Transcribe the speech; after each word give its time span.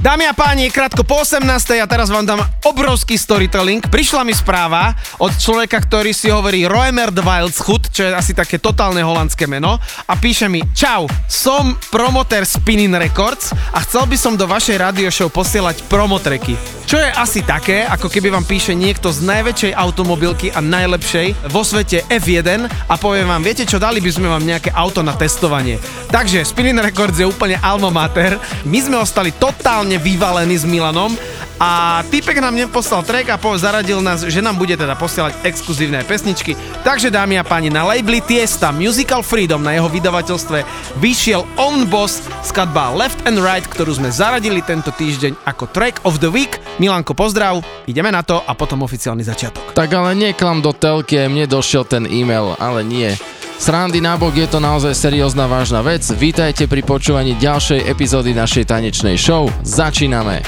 Dámy 0.00 0.24
a 0.24 0.32
páni, 0.32 0.72
krátko 0.72 1.04
po 1.04 1.20
18. 1.20 1.44
a 1.76 1.84
teraz 1.84 2.08
vám 2.08 2.24
dám 2.24 2.40
obrovský 2.64 3.20
storytelling. 3.20 3.84
Prišla 3.84 4.24
mi 4.24 4.32
správa 4.32 4.96
od 5.20 5.28
človeka, 5.36 5.76
ktorý 5.76 6.16
si 6.16 6.32
hovorí 6.32 6.64
Roemer 6.64 7.12
de 7.12 7.20
Wildschut, 7.20 7.92
čo 7.92 8.08
je 8.08 8.16
asi 8.16 8.32
také 8.32 8.56
totálne 8.56 9.04
holandské 9.04 9.44
meno 9.44 9.76
a 10.08 10.12
píše 10.16 10.48
mi 10.48 10.64
Čau, 10.72 11.04
som 11.28 11.76
promoter 11.92 12.48
Spinning 12.48 12.96
Records 12.96 13.52
a 13.76 13.84
chcel 13.84 14.08
by 14.08 14.16
som 14.16 14.40
do 14.40 14.48
vašej 14.48 14.80
radio 14.80 15.12
show 15.12 15.28
posielať 15.28 15.84
promotreky. 15.92 16.79
Čo 16.90 16.98
je 16.98 17.06
asi 17.06 17.46
také, 17.46 17.86
ako 17.86 18.10
keby 18.10 18.34
vám 18.34 18.42
píše 18.42 18.74
niekto 18.74 19.14
z 19.14 19.22
najväčšej 19.22 19.78
automobilky 19.78 20.50
a 20.50 20.58
najlepšej 20.58 21.46
vo 21.54 21.62
svete 21.62 22.02
F1 22.10 22.66
a 22.66 22.98
povie 22.98 23.22
vám, 23.22 23.46
viete 23.46 23.62
čo, 23.62 23.78
dali 23.78 24.02
by 24.02 24.10
sme 24.10 24.26
vám 24.26 24.42
nejaké 24.42 24.74
auto 24.74 24.98
na 24.98 25.14
testovanie. 25.14 25.78
Takže 26.10 26.42
Spinning 26.42 26.82
Records 26.82 27.22
je 27.22 27.30
úplne 27.30 27.62
alma 27.62 27.94
mater. 27.94 28.42
My 28.66 28.82
sme 28.82 28.98
ostali 28.98 29.30
totálne 29.30 30.02
vyvalený 30.02 30.58
s 30.58 30.66
Milanom 30.66 31.14
a 31.60 32.00
typek 32.08 32.40
nám 32.40 32.56
neposlal 32.56 33.04
track 33.04 33.28
a 33.28 33.36
po, 33.36 33.52
zaradil 33.60 34.00
nás, 34.00 34.24
že 34.24 34.40
nám 34.40 34.56
bude 34.56 34.72
teda 34.80 34.96
posielať 34.96 35.44
exkluzívne 35.44 36.00
pesničky. 36.08 36.56
Takže 36.80 37.12
dámy 37.12 37.36
a 37.36 37.44
páni, 37.44 37.68
na 37.68 37.84
labeli 37.84 38.24
Tiesta 38.24 38.72
Musical 38.72 39.20
Freedom 39.20 39.60
na 39.60 39.76
jeho 39.76 39.92
vydavateľstve 39.92 40.64
vyšiel 41.04 41.44
On 41.60 41.84
Boss 41.84 42.24
skladba 42.40 42.96
Left 42.96 43.20
and 43.28 43.44
Right, 43.44 43.68
ktorú 43.68 43.92
sme 43.92 44.08
zaradili 44.08 44.64
tento 44.64 44.88
týždeň 44.88 45.44
ako 45.44 45.68
track 45.68 46.00
of 46.08 46.16
the 46.24 46.32
week. 46.32 46.56
Milanko, 46.80 47.12
pozdrav, 47.12 47.60
ideme 47.84 48.08
na 48.08 48.24
to 48.24 48.40
a 48.40 48.56
potom 48.56 48.80
oficiálny 48.80 49.20
začiatok. 49.20 49.76
Tak 49.76 49.92
ale 49.92 50.16
neklam 50.16 50.64
do 50.64 50.72
telky, 50.72 51.28
mne 51.28 51.44
došiel 51.44 51.84
ten 51.84 52.08
e-mail, 52.08 52.56
ale 52.56 52.80
nie. 52.80 53.12
Srandy 53.60 54.00
nábok 54.00 54.32
je 54.32 54.48
to 54.48 54.56
naozaj 54.56 54.96
seriózna 54.96 55.44
vážna 55.44 55.84
vec. 55.84 56.00
Vítajte 56.16 56.64
pri 56.64 56.80
počúvaní 56.80 57.36
ďalšej 57.36 57.84
epizódy 57.84 58.32
našej 58.32 58.64
tanečnej 58.64 59.20
show. 59.20 59.52
Začíname! 59.60 60.40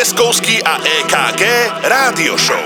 Pieskovský 0.00 0.64
a 0.64 0.80
EKG 0.80 1.44
Rádio 1.84 2.32
Show. 2.40 2.64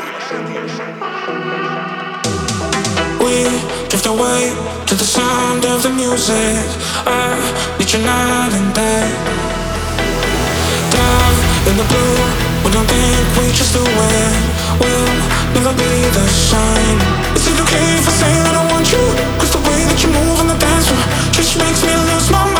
We 3.18 3.50
drift 3.90 4.06
away 4.06 4.54
to 4.86 4.94
the 4.94 5.02
sound 5.02 5.66
of 5.66 5.82
the 5.82 5.90
music. 5.90 6.62
I 7.02 7.34
need 7.74 7.90
you 7.90 8.06
night 8.06 8.54
and 8.54 8.70
day. 8.70 9.10
Down 10.94 11.34
in 11.66 11.74
the 11.74 11.86
blue, 11.90 12.22
we 12.62 12.70
don't 12.70 12.86
think 12.86 13.26
we 13.34 13.50
just 13.50 13.74
do 13.74 13.82
it. 13.82 14.34
We'll 14.78 15.10
never 15.58 15.74
be 15.74 15.90
the 16.14 16.26
same. 16.30 16.98
Is 17.34 17.50
it 17.50 17.58
okay 17.58 17.98
if 17.98 18.06
I 18.06 18.14
say 18.14 18.34
that 18.46 18.54
I 18.54 18.62
want 18.70 18.86
you? 18.94 19.02
Cause 19.42 19.50
the 19.50 19.62
way 19.66 19.82
that 19.90 19.98
you 19.98 20.14
move 20.14 20.38
on 20.38 20.46
the 20.54 20.58
dance 20.62 20.86
floor 20.86 21.02
just 21.34 21.58
makes 21.58 21.82
me 21.82 21.98
lose 21.98 22.30
my 22.30 22.46
mind. 22.46 22.53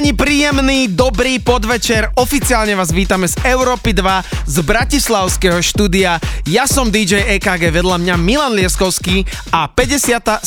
Páni, 0.00 0.16
príjemný, 0.50 0.90
dobrý 0.90 1.38
podvečer. 1.38 2.10
Oficiálne 2.18 2.74
vás 2.74 2.90
vítame 2.90 3.30
z 3.30 3.38
Európy 3.46 3.94
2, 3.94 4.50
z 4.50 4.56
Bratislavského 4.66 5.62
štúdia. 5.62 6.18
Ja 6.42 6.66
som 6.66 6.90
DJ 6.90 7.38
EKG, 7.38 7.70
vedľa 7.70 8.02
mňa 8.02 8.14
Milan 8.18 8.58
Lieskovský 8.58 9.22
a 9.54 9.70
57. 9.70 10.42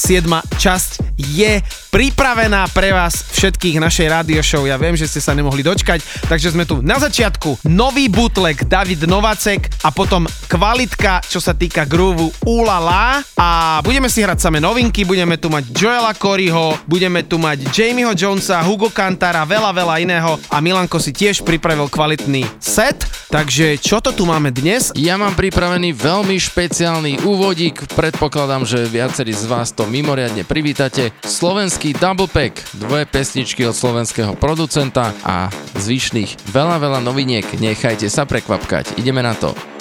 časť 0.59 0.91
je 1.15 1.63
pripravená 1.93 2.67
pre 2.73 2.89
vás 2.89 3.21
všetkých 3.37 3.77
našej 3.77 4.07
radio 4.09 4.41
show. 4.43 4.65
Ja 4.65 4.81
viem, 4.81 4.97
že 4.97 5.05
ste 5.07 5.21
sa 5.21 5.37
nemohli 5.37 5.61
dočkať, 5.61 6.01
takže 6.27 6.51
sme 6.51 6.67
tu 6.67 6.81
na 6.83 6.99
začiatku. 6.99 7.69
Nový 7.69 8.09
bootleg 8.11 8.65
David 8.65 9.05
Novacek 9.07 9.71
a 9.85 9.93
potom 9.93 10.27
kvalitka, 10.49 11.21
čo 11.23 11.37
sa 11.37 11.53
týka 11.53 11.85
groove 11.85 12.33
Ulala 12.43 13.21
a 13.37 13.79
budeme 13.85 14.09
si 14.09 14.25
hrať 14.25 14.41
same 14.41 14.59
novinky, 14.59 15.05
budeme 15.05 15.37
tu 15.37 15.53
mať 15.53 15.69
Joela 15.69 16.17
Coryho, 16.17 16.75
budeme 16.89 17.21
tu 17.23 17.37
mať 17.37 17.69
Jamieho 17.69 18.17
Jonesa, 18.17 18.65
Hugo 18.65 18.89
Kantara, 18.89 19.45
veľa, 19.45 19.69
veľa 19.69 19.92
iného 19.99 20.39
a 20.47 20.57
Milanko 20.63 21.01
si 21.01 21.11
tiež 21.11 21.43
pripravil 21.43 21.89
kvalitný 21.91 22.45
set, 22.61 23.03
takže 23.33 23.75
čo 23.81 23.99
to 23.99 24.13
tu 24.13 24.23
máme 24.23 24.53
dnes? 24.53 24.93
Ja 24.95 25.19
mám 25.19 25.35
pripravený 25.35 25.91
veľmi 25.91 26.37
špeciálny 26.39 27.25
úvodík, 27.25 27.89
predpokladám, 27.97 28.63
že 28.63 28.85
viacerí 28.87 29.33
z 29.33 29.49
vás 29.49 29.73
to 29.73 29.89
mimoriadne 29.89 30.47
privítate 30.47 31.11
slovenský 31.25 31.97
double 31.97 32.29
pack, 32.31 32.61
dvoje 32.77 33.09
pesničky 33.09 33.67
od 33.67 33.75
slovenského 33.75 34.37
producenta 34.37 35.11
a 35.25 35.51
zvyšných 35.75 36.53
veľa, 36.53 36.77
veľa 36.79 36.99
noviniek. 37.01 37.45
Nechajte 37.57 38.07
sa 38.07 38.23
prekvapkať. 38.29 38.95
Ideme 39.01 39.25
na 39.25 39.35
to. 39.35 39.72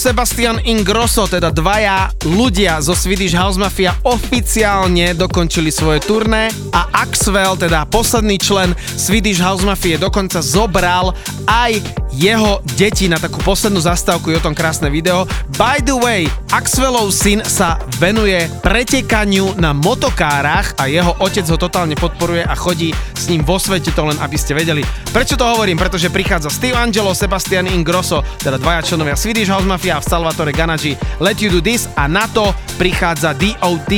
Sebastian 0.00 0.64
Ingrosso, 0.64 1.28
teda 1.28 1.52
dvaja 1.52 2.08
ľudia 2.24 2.80
zo 2.80 2.96
Swedish 2.96 3.36
House 3.36 3.60
Mafia 3.60 3.92
oficiálne 4.08 5.12
dokončili 5.12 5.68
svoje 5.68 6.00
turné 6.00 6.48
a 6.72 6.88
Axwell, 7.04 7.52
teda 7.60 7.84
posledný 7.84 8.40
člen 8.40 8.72
Swedish 8.96 9.44
House 9.44 9.60
Mafie, 9.60 10.00
dokonca 10.00 10.40
zobral 10.40 11.12
aj 11.44 11.99
jeho 12.20 12.60
deti 12.76 13.08
na 13.08 13.16
takú 13.16 13.40
poslednú 13.40 13.80
zastávku, 13.80 14.28
je 14.28 14.36
o 14.36 14.44
tom 14.44 14.52
krásne 14.52 14.92
video. 14.92 15.24
By 15.56 15.80
the 15.80 15.96
way, 15.96 16.28
Axwellov 16.52 17.16
syn 17.16 17.40
sa 17.48 17.80
venuje 17.96 18.44
pretekaniu 18.60 19.56
na 19.56 19.72
motokárach 19.72 20.76
a 20.76 20.84
jeho 20.84 21.16
otec 21.16 21.48
ho 21.48 21.56
totálne 21.56 21.96
podporuje 21.96 22.44
a 22.44 22.52
chodí 22.52 22.92
s 23.16 23.24
ním 23.32 23.40
vo 23.40 23.56
svete, 23.56 23.96
to 23.96 24.04
len 24.04 24.20
aby 24.20 24.36
ste 24.36 24.52
vedeli. 24.52 24.84
Prečo 25.16 25.40
to 25.40 25.48
hovorím? 25.48 25.80
Pretože 25.80 26.12
prichádza 26.12 26.52
Steve 26.52 26.76
Angelo, 26.76 27.16
Sebastian 27.16 27.72
Ingrosso, 27.72 28.20
teda 28.44 28.60
dvaja 28.60 28.84
členovia 28.84 29.16
Swedish 29.16 29.48
House 29.48 29.64
Mafia 29.64 29.96
v 29.96 30.04
Salvatore 30.04 30.52
Ganaji 30.52 31.00
Let 31.24 31.40
You 31.40 31.48
Do 31.48 31.64
This 31.64 31.88
a 31.96 32.04
na 32.04 32.28
to 32.28 32.52
prichádza 32.76 33.32
DOT 33.32 33.92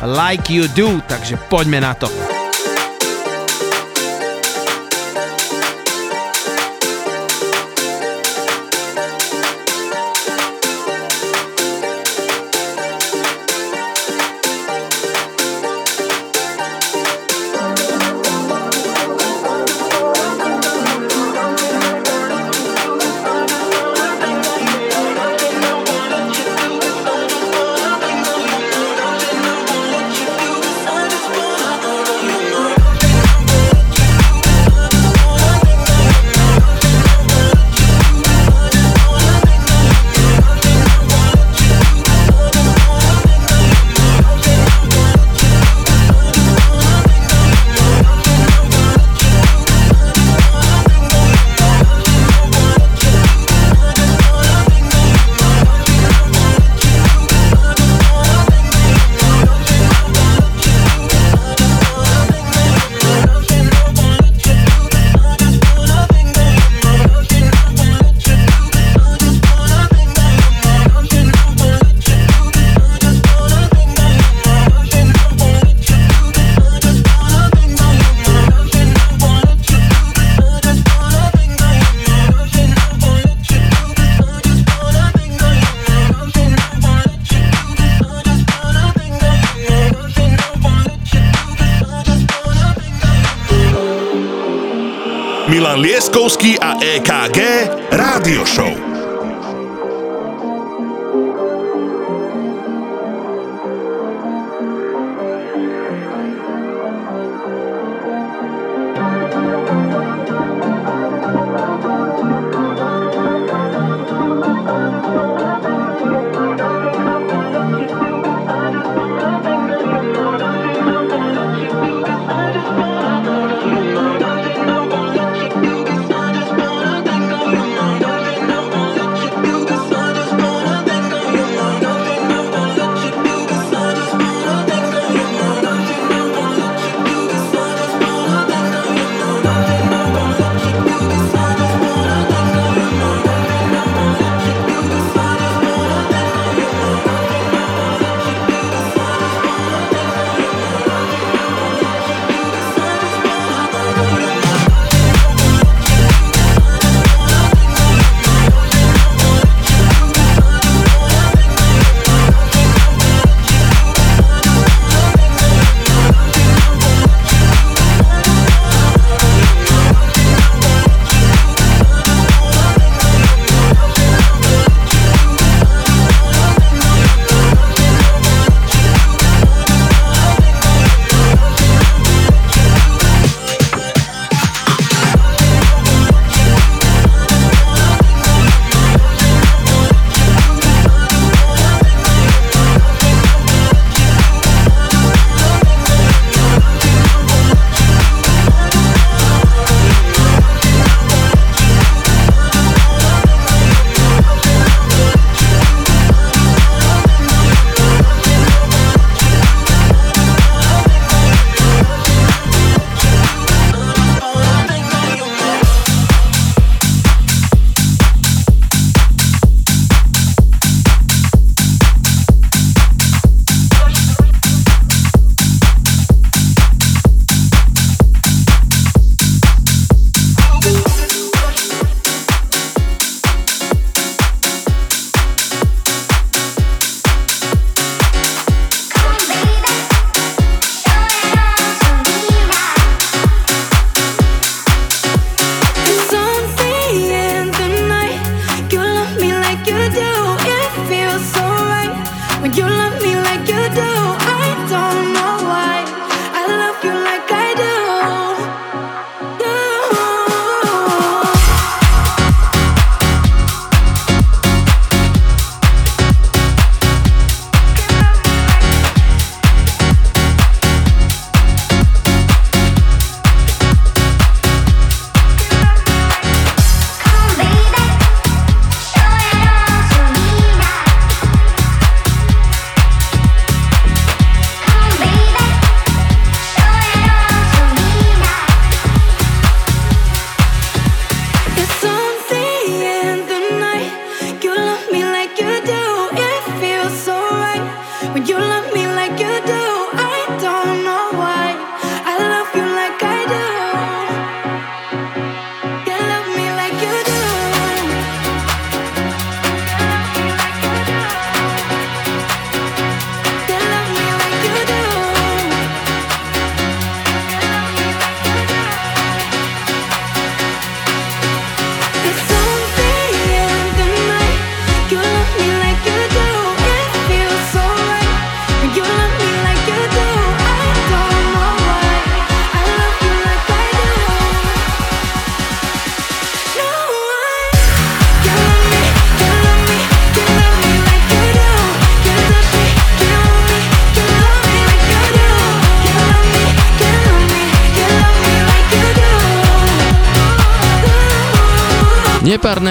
Like 0.00 0.48
You 0.48 0.64
Do, 0.72 0.96
takže 1.04 1.36
poďme 1.52 1.84
na 1.84 1.92
to. 1.92 2.35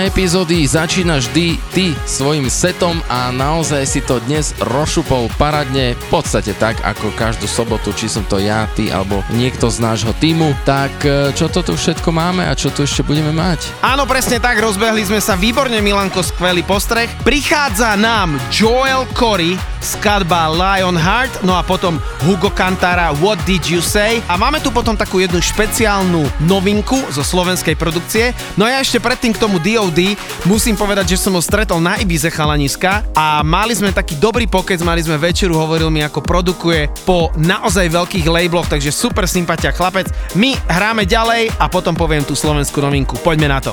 Epizódy 0.05 0.61
začínaš 0.69 1.33
vždy 1.33 1.57
ty 1.73 1.85
svojim 2.05 2.45
setom 2.45 3.01
a 3.09 3.33
naozaj 3.33 3.89
si 3.89 4.05
to 4.05 4.21
dnes 4.21 4.53
rozšupol 4.61 5.33
paradne, 5.33 5.97
v 5.97 6.07
podstate 6.13 6.53
tak 6.61 6.77
ako 6.85 7.09
každú 7.17 7.49
sobotu, 7.49 7.89
či 7.89 8.05
som 8.05 8.21
to 8.21 8.37
ja, 8.37 8.69
ty 8.77 8.93
alebo 8.93 9.25
niekto 9.33 9.65
z 9.65 9.81
nášho 9.81 10.13
týmu. 10.21 10.53
Tak 10.61 10.93
e, 11.01 11.33
čo 11.33 11.49
to 11.49 11.65
tu 11.65 11.73
všetko 11.73 12.13
máme 12.13 12.45
a 12.45 12.53
čo 12.53 12.69
tu 12.69 12.85
ešte 12.85 13.01
budeme 13.01 13.33
mať? 13.33 13.65
Áno, 13.81 14.05
presne 14.05 14.37
tak, 14.37 14.61
rozbehli 14.61 15.09
sme 15.09 15.17
sa 15.17 15.33
výborne, 15.33 15.81
Milanko, 15.81 16.21
skvelý 16.21 16.61
postreh. 16.61 17.09
Prichádza 17.25 17.97
nám 17.97 18.37
Joel 18.53 19.09
Corey, 19.17 19.57
skladba 19.81 20.53
Lionheart, 20.53 21.41
no 21.41 21.57
a 21.57 21.65
potom 21.65 21.97
Hugo 22.21 22.53
Cantara 22.53 23.09
What 23.17 23.41
Did 23.49 23.65
You 23.65 23.81
Say? 23.81 24.21
A 24.29 24.37
máme 24.37 24.61
tu 24.61 24.69
potom 24.69 24.93
takú 24.93 25.17
jednu 25.17 25.41
špeciálnu 25.41 26.29
novinku 26.45 27.01
zo 27.09 27.25
slovenskej 27.25 27.73
produkcie. 27.73 28.37
No 28.53 28.69
a 28.69 28.77
ja 28.77 28.85
ešte 28.85 29.01
predtým 29.01 29.33
k 29.33 29.41
tomu 29.41 29.57
DOD 29.57 29.94
musím 30.43 30.75
povedať, 30.75 31.15
že 31.15 31.21
som 31.23 31.31
ho 31.31 31.41
stretol 31.43 31.79
na 31.79 31.95
Ibize 31.95 32.27
chalaniska 32.27 33.07
a 33.15 33.39
mali 33.39 33.71
sme 33.71 33.95
taký 33.95 34.19
dobrý 34.19 34.49
pokec, 34.51 34.83
mali 34.83 34.99
sme 34.99 35.15
večeru, 35.15 35.55
hovoril 35.55 35.87
mi 35.87 36.03
ako 36.03 36.19
produkuje 36.19 36.91
po 37.07 37.31
naozaj 37.39 37.87
veľkých 37.87 38.27
labloch, 38.27 38.67
takže 38.67 38.91
super 38.91 39.23
sympatia 39.29 39.71
chlapec. 39.71 40.11
My 40.35 40.57
hráme 40.67 41.07
ďalej 41.07 41.55
a 41.55 41.71
potom 41.71 41.95
poviem 41.95 42.27
tú 42.27 42.35
slovenskú 42.35 42.83
novinku. 42.83 43.15
Poďme 43.21 43.47
na 43.47 43.59
to. 43.63 43.71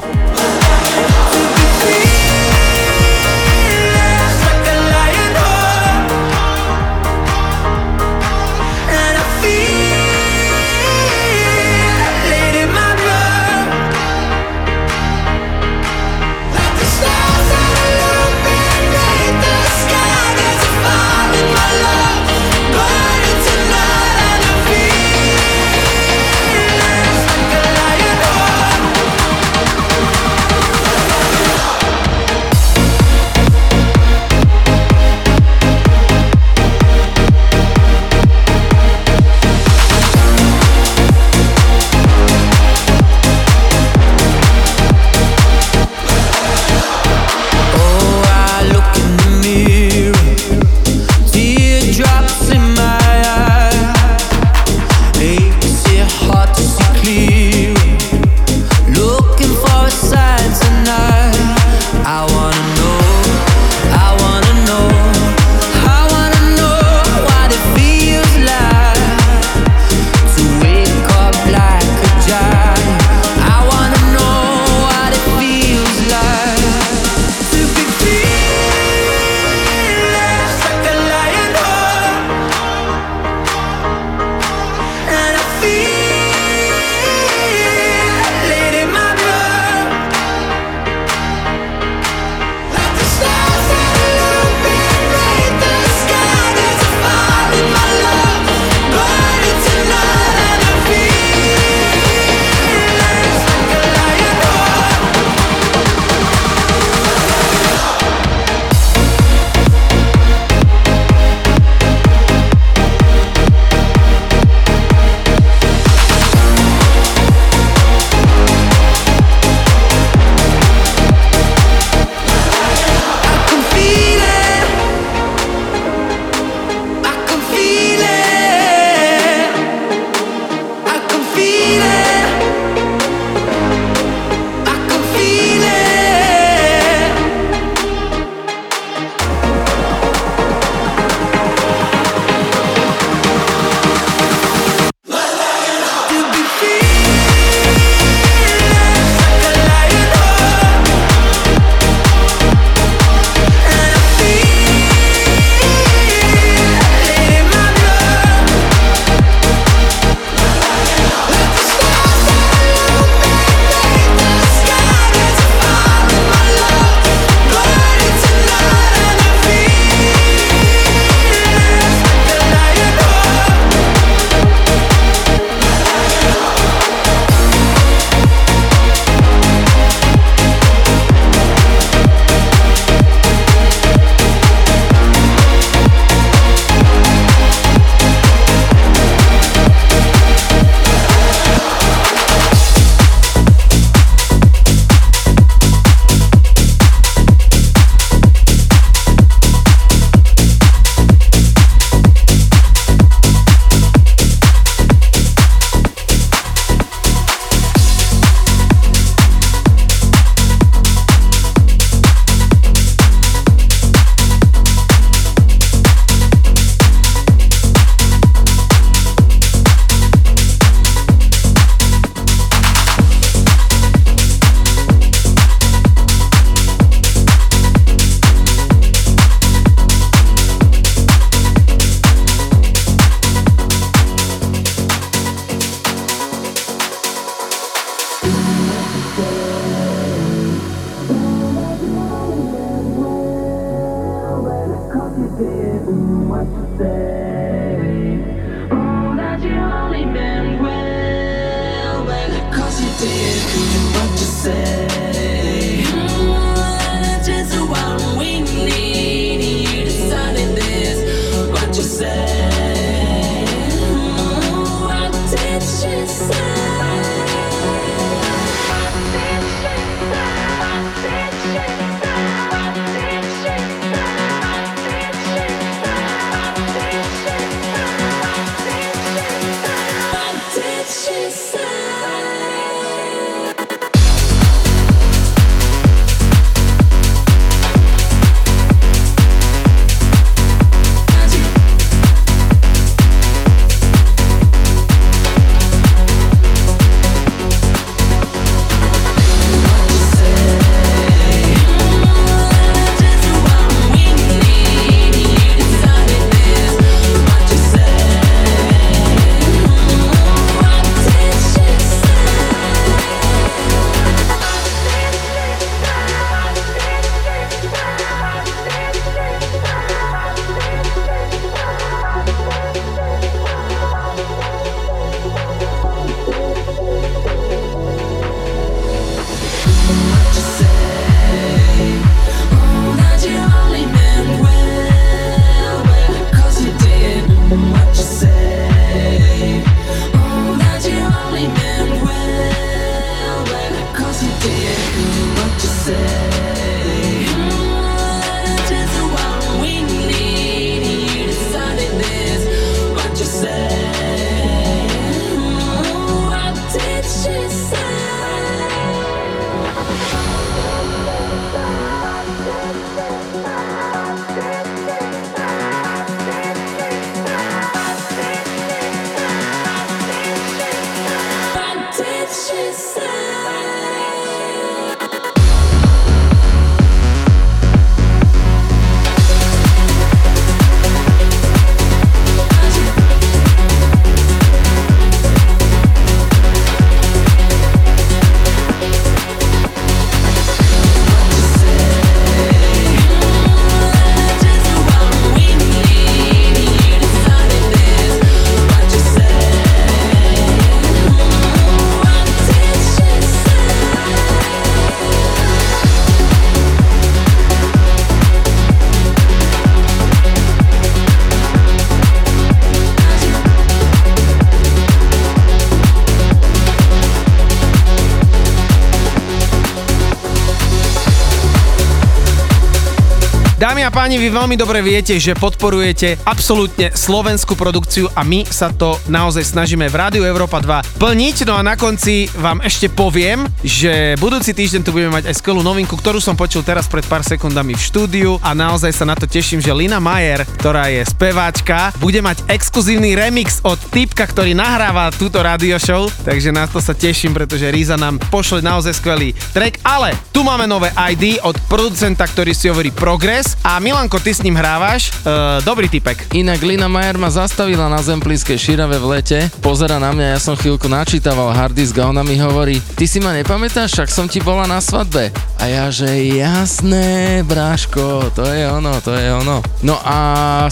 Páni, 424.02 424.18
vy 424.18 424.34
veľmi 424.34 424.58
dobre 424.58 424.82
viete, 424.82 425.14
že 425.22 425.38
podporujete 425.38 426.26
absolútne 426.26 426.90
slovenskú 426.90 427.54
produkciu 427.54 428.10
a 428.18 428.26
my 428.26 428.42
sa 428.42 428.74
to 428.74 428.98
naozaj 429.06 429.46
snažíme 429.46 429.86
v 429.86 429.94
Rádiu 429.94 430.26
Európa 430.26 430.58
2 430.58 430.98
plniť. 430.98 431.46
No 431.46 431.54
a 431.54 431.62
na 431.62 431.78
konci 431.78 432.26
vám 432.34 432.58
ešte 432.66 432.90
poviem, 432.90 433.46
že 433.62 434.18
budúci 434.18 434.58
týždeň 434.58 434.82
tu 434.82 434.90
budeme 434.90 435.14
mať 435.14 435.30
aj 435.30 435.38
skvelú 435.38 435.62
novinku, 435.62 435.94
ktorú 435.94 436.18
som 436.18 436.34
počul 436.34 436.66
teraz 436.66 436.90
pred 436.90 437.06
pár 437.06 437.22
sekundami 437.22 437.78
v 437.78 437.82
štúdiu 437.86 438.30
a 438.42 438.58
naozaj 438.58 438.90
sa 438.90 439.06
na 439.06 439.14
to 439.14 439.30
teším, 439.30 439.62
že 439.62 439.70
Lina 439.70 440.02
Majer, 440.02 440.50
ktorá 440.58 440.90
je 440.90 441.06
speváčka, 441.06 441.94
bude 442.02 442.18
mať 442.18 442.42
exkluzívny 442.50 443.14
remix 443.14 443.62
od 443.62 443.78
typka, 443.94 444.26
ktorý 444.26 444.50
nahráva 444.50 445.14
túto 445.14 445.38
radio 445.38 445.78
show, 445.78 446.10
takže 446.26 446.50
na 446.50 446.66
to 446.66 446.82
sa 446.82 446.90
teším, 446.90 447.38
pretože 447.38 447.70
Riza 447.70 447.94
nám 447.94 448.18
pošle 448.34 448.66
naozaj 448.66 448.98
skvelý 448.98 449.30
track, 449.54 449.78
ale 449.86 450.18
tu 450.32 450.40
máme 450.40 450.64
nové 450.64 450.88
ID 450.96 451.44
od 451.44 451.52
producenta, 451.68 452.24
ktorý 452.24 452.56
si 452.56 452.72
hovorí 452.72 452.88
Progress 452.88 453.52
a 453.60 453.76
Milanko, 453.76 454.16
ty 454.16 454.32
s 454.32 454.40
ním 454.40 454.56
hrávaš, 454.56 455.12
uh, 455.22 455.60
dobrý 455.60 455.92
typek. 455.92 456.32
Inak 456.32 456.64
Lina 456.64 456.88
Majer 456.88 457.20
ma 457.20 457.28
zastavila 457.28 457.92
na 457.92 458.00
Zemplínskej 458.00 458.56
šírave 458.56 458.96
v 458.96 459.20
lete, 459.20 459.38
pozera 459.60 460.00
na 460.00 460.08
mňa, 460.08 460.26
ja 460.32 460.40
som 460.40 460.56
chvíľku 460.56 460.88
načítaval 460.88 461.52
harddisk 461.52 462.00
a 462.00 462.08
ona 462.08 462.24
mi 462.24 462.40
hovorí, 462.40 462.80
ty 462.96 463.04
si 463.04 463.20
ma 463.20 463.36
nepamätáš, 463.36 463.92
však 463.92 464.08
som 464.08 464.24
ti 464.24 464.40
bola 464.40 464.64
na 464.64 464.80
svadbe. 464.80 465.28
A 465.60 465.68
ja, 465.68 465.92
že 465.92 466.08
jasné, 466.32 467.44
bráško, 467.44 468.32
to 468.32 468.48
je 468.48 468.64
ono, 468.72 468.98
to 469.04 469.12
je 469.12 469.28
ono. 469.28 469.60
No 469.84 470.00
a 470.00 470.16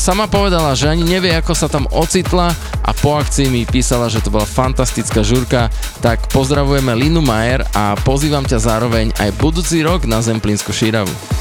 sama 0.01 0.25
povedala, 0.25 0.73
že 0.73 0.89
ani 0.89 1.05
nevie, 1.05 1.37
ako 1.37 1.53
sa 1.53 1.69
tam 1.69 1.85
ocitla 1.93 2.57
a 2.85 2.91
po 2.97 3.17
akcii 3.17 3.49
mi 3.49 3.63
písala, 3.69 4.13
že 4.13 4.21
to 4.21 4.33
bola 4.33 4.49
fantastická 4.49 5.25
žurka, 5.25 5.73
tak 6.05 6.29
pozdravujeme 6.33 6.93
Linu 6.97 7.25
Majer 7.25 7.65
a 7.73 7.97
pozývam 8.01 8.45
ťa 8.45 8.59
zároveň 8.61 9.13
aj 9.17 9.37
budúci 9.41 9.81
rok 9.81 10.05
na 10.05 10.21
Zemplínsku 10.21 10.73
šíravu. 10.73 11.40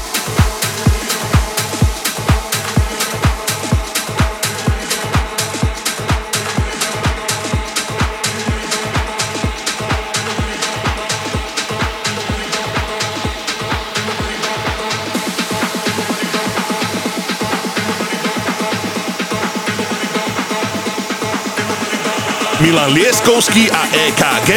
Milan 22.60 22.92
Lieskovský 22.92 23.70
a 23.70 23.88
EKG 23.88 24.50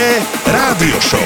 Rádio 0.45 0.99
Show. 0.99 1.23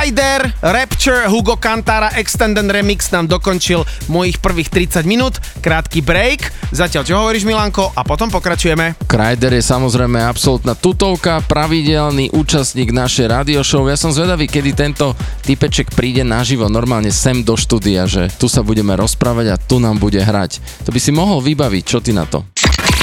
DJ 0.00 0.16
Kryder, 0.16 0.42
Rapture, 0.64 1.28
Hugo 1.28 1.60
Cantara, 1.60 2.16
Extended 2.16 2.64
Remix 2.64 3.12
nám 3.12 3.28
dokončil 3.28 3.84
mojich 4.08 4.40
prvých 4.40 4.72
30 4.96 5.04
minút. 5.04 5.36
Krátky 5.60 6.00
break. 6.00 6.72
Zatiaľ 6.72 7.02
čo 7.04 7.20
hovoríš 7.20 7.44
Milanko 7.44 7.92
a 7.92 8.00
potom 8.00 8.32
pokračujeme. 8.32 8.96
Kryder 9.04 9.52
je 9.52 9.60
samozrejme 9.60 10.24
absolútna 10.24 10.72
tutovka, 10.72 11.44
pravidelný 11.44 12.32
účastník 12.32 12.96
našej 12.96 13.28
radio 13.28 13.60
show. 13.60 13.84
Ja 13.84 14.00
som 14.00 14.08
zvedavý, 14.08 14.48
kedy 14.48 14.72
tento 14.72 15.12
typeček 15.44 15.92
príde 15.92 16.24
naživo 16.24 16.72
normálne 16.72 17.12
sem 17.12 17.44
do 17.44 17.52
štúdia, 17.60 18.08
že 18.08 18.32
tu 18.40 18.48
sa 18.48 18.64
budeme 18.64 18.96
rozprávať 18.96 19.46
a 19.52 19.60
tu 19.60 19.84
nám 19.84 20.00
bude 20.00 20.24
hrať. 20.24 20.64
To 20.88 20.96
by 20.96 21.00
si 21.02 21.12
mohol 21.12 21.44
vybaviť, 21.44 21.84
čo 21.84 22.00
ty 22.00 22.16
na 22.16 22.24
to? 22.24 22.48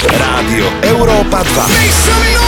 Rádio 0.02 0.66
Európa 0.82 1.46
2. 1.46 2.47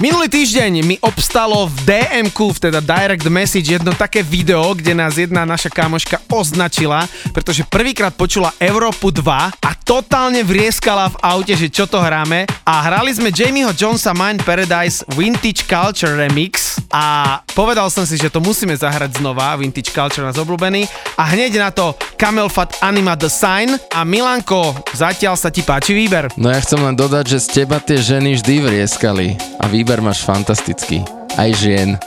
Minulý 0.00 0.32
týždeň 0.32 0.80
mi 0.80 0.96
obstalo 1.04 1.68
v 1.68 1.76
dm 1.84 2.32
teda 2.56 2.80
Direct 2.80 3.28
Message, 3.28 3.68
jedno 3.68 3.92
také 3.92 4.24
video, 4.24 4.72
kde 4.72 4.96
nás 4.96 5.20
jedna 5.20 5.44
naša 5.44 5.68
kamoška 5.68 6.24
označila, 6.32 7.04
pretože 7.36 7.68
prvýkrát 7.68 8.16
počula 8.16 8.48
Európu 8.56 9.12
2 9.12 9.60
a 9.60 9.70
totálne 9.84 10.40
vrieskala 10.40 11.12
v 11.12 11.20
aute, 11.20 11.52
že 11.52 11.68
čo 11.68 11.84
to 11.84 12.00
hráme. 12.00 12.48
A 12.64 12.80
hrali 12.80 13.12
sme 13.12 13.28
Jamieho 13.28 13.76
Jonesa 13.76 14.16
Mind 14.16 14.40
Paradise 14.40 15.04
Vintage 15.12 15.68
Culture 15.68 16.16
Remix. 16.16 16.80
A 16.88 17.38
povedal 17.52 17.90
som 17.92 18.08
si, 18.08 18.16
že 18.16 18.32
to 18.32 18.40
musíme 18.40 18.72
zahrať 18.72 19.20
znova, 19.20 19.58
Vintage 19.60 19.92
Culture 19.92 20.24
nás 20.24 20.40
obľúbený. 20.40 20.86
A 21.20 21.28
hneď 21.28 21.60
na 21.60 21.74
to 21.74 21.92
Camel 22.14 22.48
Fat 22.48 22.78
Anima 22.80 23.18
The 23.18 23.26
Sign. 23.26 23.74
A 23.90 24.06
Milanko, 24.06 24.78
zatiaľ 24.94 25.34
sa 25.34 25.50
ti 25.50 25.66
páči 25.66 25.92
výber. 25.92 26.30
No 26.38 26.48
ja 26.48 26.62
chcem 26.62 26.78
len 26.78 26.94
dodať, 26.94 27.36
že 27.36 27.38
z 27.42 27.48
teba 27.62 27.82
tie 27.82 27.98
ženy 27.98 28.38
vždy 28.38 28.54
vrieskali. 28.62 29.34
A 29.58 29.66
výber 29.66 29.89
máš 29.98 30.22
fantastický. 30.22 31.02
Aj 31.34 31.50
žien. 31.50 31.98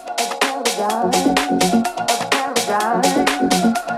You 2.63 3.92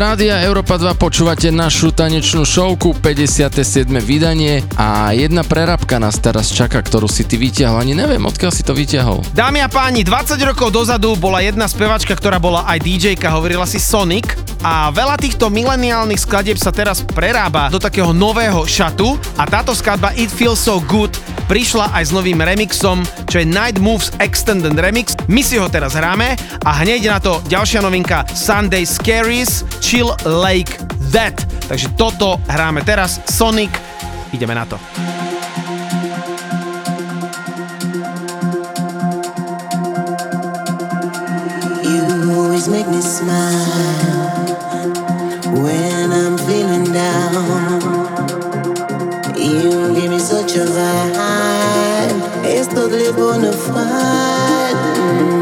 rádia 0.00 0.40
Európa 0.40 0.80
2 0.80 0.96
počúvate 0.96 1.52
našu 1.52 1.92
tanečnú 1.92 2.48
šovku 2.48 2.96
57. 3.04 3.84
vydanie 4.00 4.64
a 4.80 5.12
jedna 5.12 5.44
prerabka 5.44 6.00
nás 6.00 6.16
teraz 6.16 6.48
čaká, 6.48 6.80
ktorú 6.80 7.04
si 7.04 7.28
ty 7.28 7.36
vyťahol. 7.36 7.84
Ani 7.84 7.92
neviem, 7.92 8.24
odkiaľ 8.24 8.48
si 8.48 8.64
to 8.64 8.72
vyťahol. 8.72 9.20
Dámy 9.36 9.60
a 9.60 9.68
páni, 9.68 10.00
20 10.00 10.40
rokov 10.48 10.72
dozadu 10.72 11.12
bola 11.20 11.44
jedna 11.44 11.68
spevačka, 11.68 12.16
ktorá 12.16 12.40
bola 12.40 12.64
aj 12.64 12.80
DJ-ka, 12.80 13.28
hovorila 13.28 13.68
si 13.68 13.76
Sonic 13.76 14.40
a 14.64 14.88
veľa 14.88 15.20
týchto 15.20 15.52
mileniálnych 15.52 16.24
skladieb 16.24 16.56
sa 16.56 16.72
teraz 16.72 17.04
prerába 17.04 17.68
do 17.68 17.76
takého 17.76 18.16
nového 18.16 18.64
šatu 18.64 19.20
a 19.36 19.44
táto 19.44 19.76
skladba 19.76 20.16
It 20.16 20.32
Feels 20.32 20.64
So 20.64 20.80
Good 20.80 21.12
prišla 21.44 21.92
aj 21.92 22.08
s 22.08 22.14
novým 22.14 22.38
remixom, 22.38 23.02
čo 23.26 23.42
je 23.42 23.46
Night 23.48 23.76
Moves 23.82 24.14
Extended 24.22 24.76
Remix. 24.78 25.18
My 25.26 25.42
si 25.42 25.58
ho 25.58 25.66
teraz 25.66 25.98
hráme 25.98 26.38
a 26.62 26.70
hneď 26.84 27.10
na 27.10 27.18
to 27.18 27.42
ďalšia 27.50 27.82
novinka 27.82 28.22
Sunday 28.32 28.86
Scaries 28.86 29.66
Chill 29.80 30.14
Lake 30.24 30.78
That. 31.12 31.34
Takže 31.68 31.88
toto 31.96 32.40
hráme 32.48 32.84
teraz. 32.84 33.20
Sonic, 33.26 33.70
ideme 34.32 34.54
na 34.54 34.64
to. 34.64 34.78
Make 42.60 42.88
me 42.92 43.00
smile 43.00 44.46
when 45.64 46.12
I'm 46.12 46.36
feeling 46.38 46.92
down. 46.92 47.80
You 49.34 49.94
give 49.96 50.10
me 50.10 50.18
such 50.20 50.56
a 50.56 50.64
vibe, 50.68 52.20
it's 52.44 52.68
totally 52.68 53.10
bona. 53.16 53.50
Mm. 55.10 55.40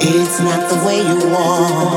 It's 0.00 0.40
not 0.40 0.70
the 0.70 0.76
way 0.86 0.98
you 1.04 1.18
walk, 1.30 1.91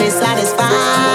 me 0.00 0.08
satisfied. 0.08 1.09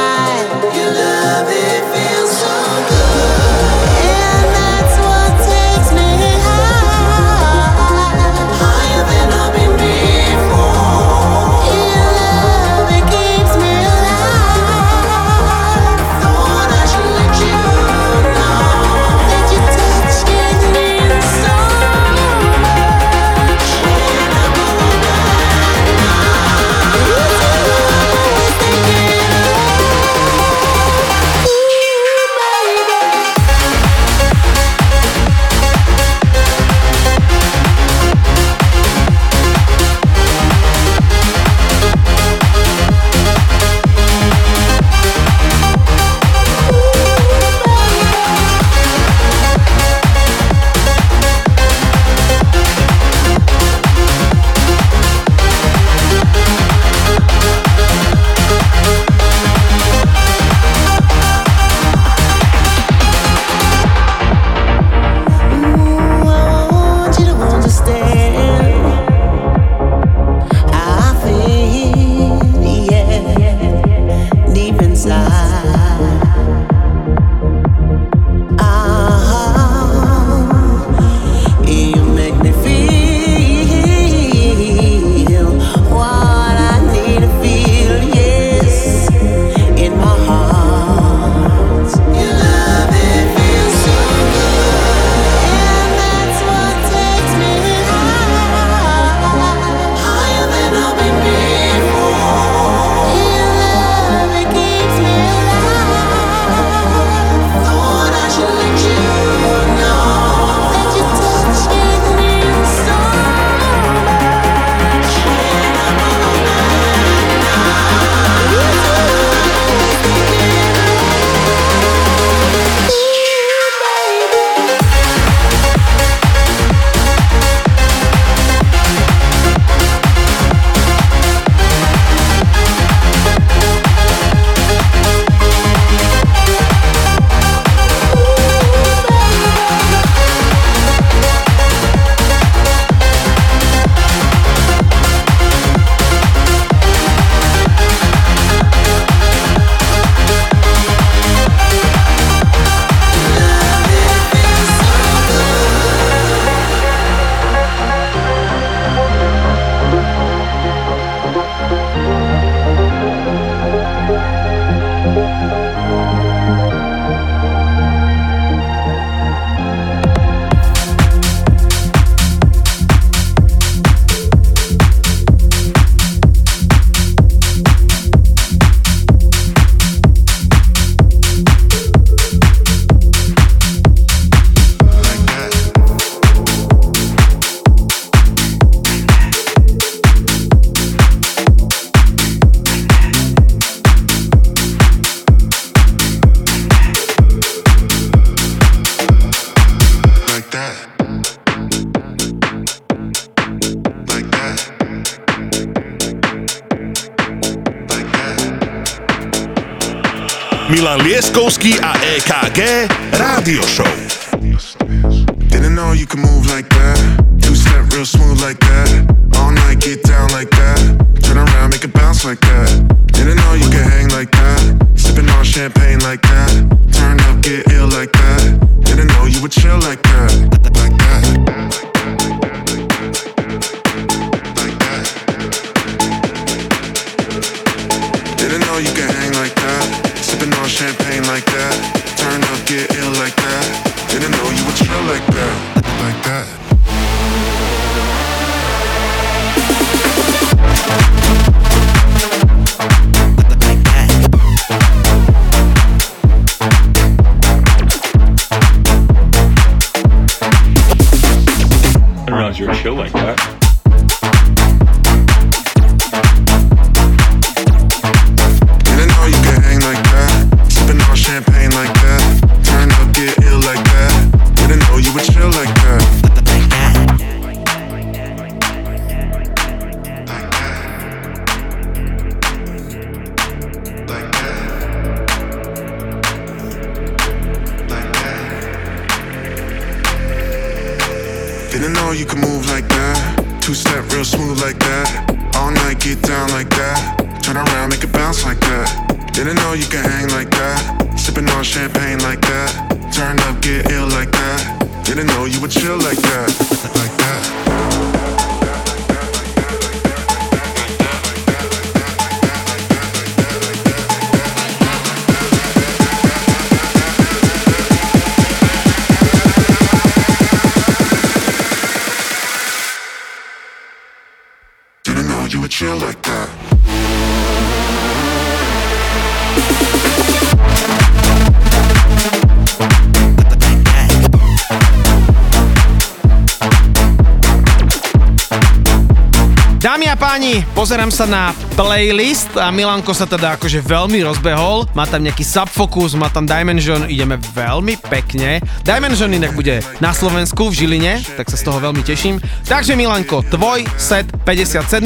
Pozerám 341.06 341.22
sa 341.22 341.30
na 341.30 341.54
playlist 341.78 342.58
a 342.58 342.74
Milanko 342.74 343.14
sa 343.14 343.30
teda 343.30 343.62
akože 343.62 343.78
veľmi 343.78 344.26
rozbehol. 344.26 344.90
Má 344.98 345.06
tam 345.06 345.22
nejaký 345.22 345.46
Subfocus, 345.46 346.18
má 346.18 346.34
tam 346.34 346.50
Dimension, 346.50 347.06
ideme 347.06 347.38
veľmi 347.38 348.02
pekne. 348.10 348.58
Dimension 348.82 349.30
inak 349.30 349.54
bude 349.54 349.86
na 350.02 350.18
Slovensku 350.18 350.74
v 350.74 350.82
Žiline, 350.82 351.22
tak 351.38 351.54
sa 351.54 351.62
z 351.62 351.70
toho 351.70 351.78
veľmi 351.78 352.02
teším. 352.02 352.42
Takže 352.66 352.98
Milanko, 352.98 353.46
tvoj 353.54 353.86
set 354.02 354.26
57, 354.50 355.06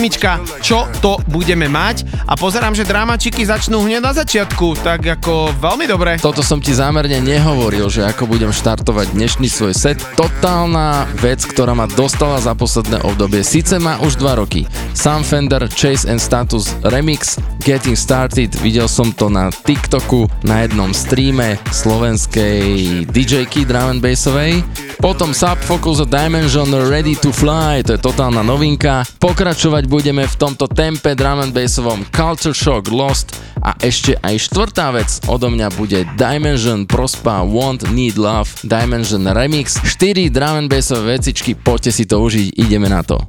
čo 0.64 0.88
to 1.04 1.20
budeme 1.28 1.68
mať? 1.68 2.08
A 2.32 2.40
pozerám, 2.40 2.72
že 2.72 2.88
dramačiky 2.88 3.44
začnú 3.44 3.84
hneď 3.84 4.00
na 4.00 4.16
začiatku, 4.16 4.80
tak 4.80 5.04
ako 5.04 5.52
veľmi 5.60 5.84
dobre. 5.84 6.16
Toto 6.24 6.40
som 6.40 6.64
ti 6.64 6.72
zámerne 6.72 7.20
nehovoril, 7.20 7.92
že 7.92 8.08
ako 8.08 8.24
budem 8.24 8.56
štartovať 8.56 9.12
dnešný 9.12 9.52
svoj 9.52 9.76
set. 9.76 10.00
Totálna 10.16 11.12
vec, 11.20 11.44
ktorá 11.44 11.76
ma 11.76 11.92
dostala 11.92 12.40
za 12.40 12.56
posledné 12.56 13.04
obdobie. 13.04 13.44
Sice 13.44 13.84
má 13.84 14.00
už 14.00 14.16
2 14.16 14.40
roky. 14.40 14.64
Sam 14.94 15.24
Fender, 15.24 15.68
Chase 15.70 16.10
and 16.10 16.20
Status 16.20 16.74
Remix, 16.84 17.38
Getting 17.64 17.96
Started, 17.96 18.56
videl 18.60 18.90
som 18.90 19.14
to 19.14 19.30
na 19.30 19.54
TikToku, 19.54 20.26
na 20.44 20.66
jednom 20.66 20.92
streame 20.92 21.62
slovenskej 21.70 23.06
DJ-ky 23.08 23.64
drum 23.64 23.98
and 23.98 24.02
bassovej. 24.02 24.66
Potom 25.00 25.32
Subfocus 25.32 26.04
a 26.04 26.08
Dimension 26.08 26.68
Ready 26.72 27.16
to 27.20 27.32
Fly, 27.32 27.86
to 27.88 27.96
je 27.96 28.02
totálna 28.02 28.44
novinka. 28.44 29.08
Pokračovať 29.22 29.88
budeme 29.88 30.28
v 30.28 30.36
tomto 30.36 30.68
tempe 30.68 31.16
drum 31.16 31.40
and 31.40 31.56
bassovom 31.56 32.04
Culture 32.12 32.58
Shock 32.58 32.92
Lost 32.92 33.38
a 33.64 33.76
ešte 33.80 34.18
aj 34.20 34.50
štvrtá 34.50 34.90
vec 34.96 35.08
odo 35.28 35.52
mňa 35.52 35.68
bude 35.76 36.04
Dimension 36.18 36.88
Prospa 36.88 37.44
Want 37.44 37.88
Need 37.92 38.18
Love 38.18 38.50
Dimension 38.66 39.24
Remix 39.30 39.78
4 39.84 40.32
drum 40.34 40.66
and 40.66 40.70
bassové 40.72 41.20
vecičky, 41.20 41.54
poďte 41.54 41.92
si 41.94 42.04
to 42.10 42.18
užiť, 42.18 42.58
ideme 42.58 42.90
na 42.90 43.06
to. 43.06 43.29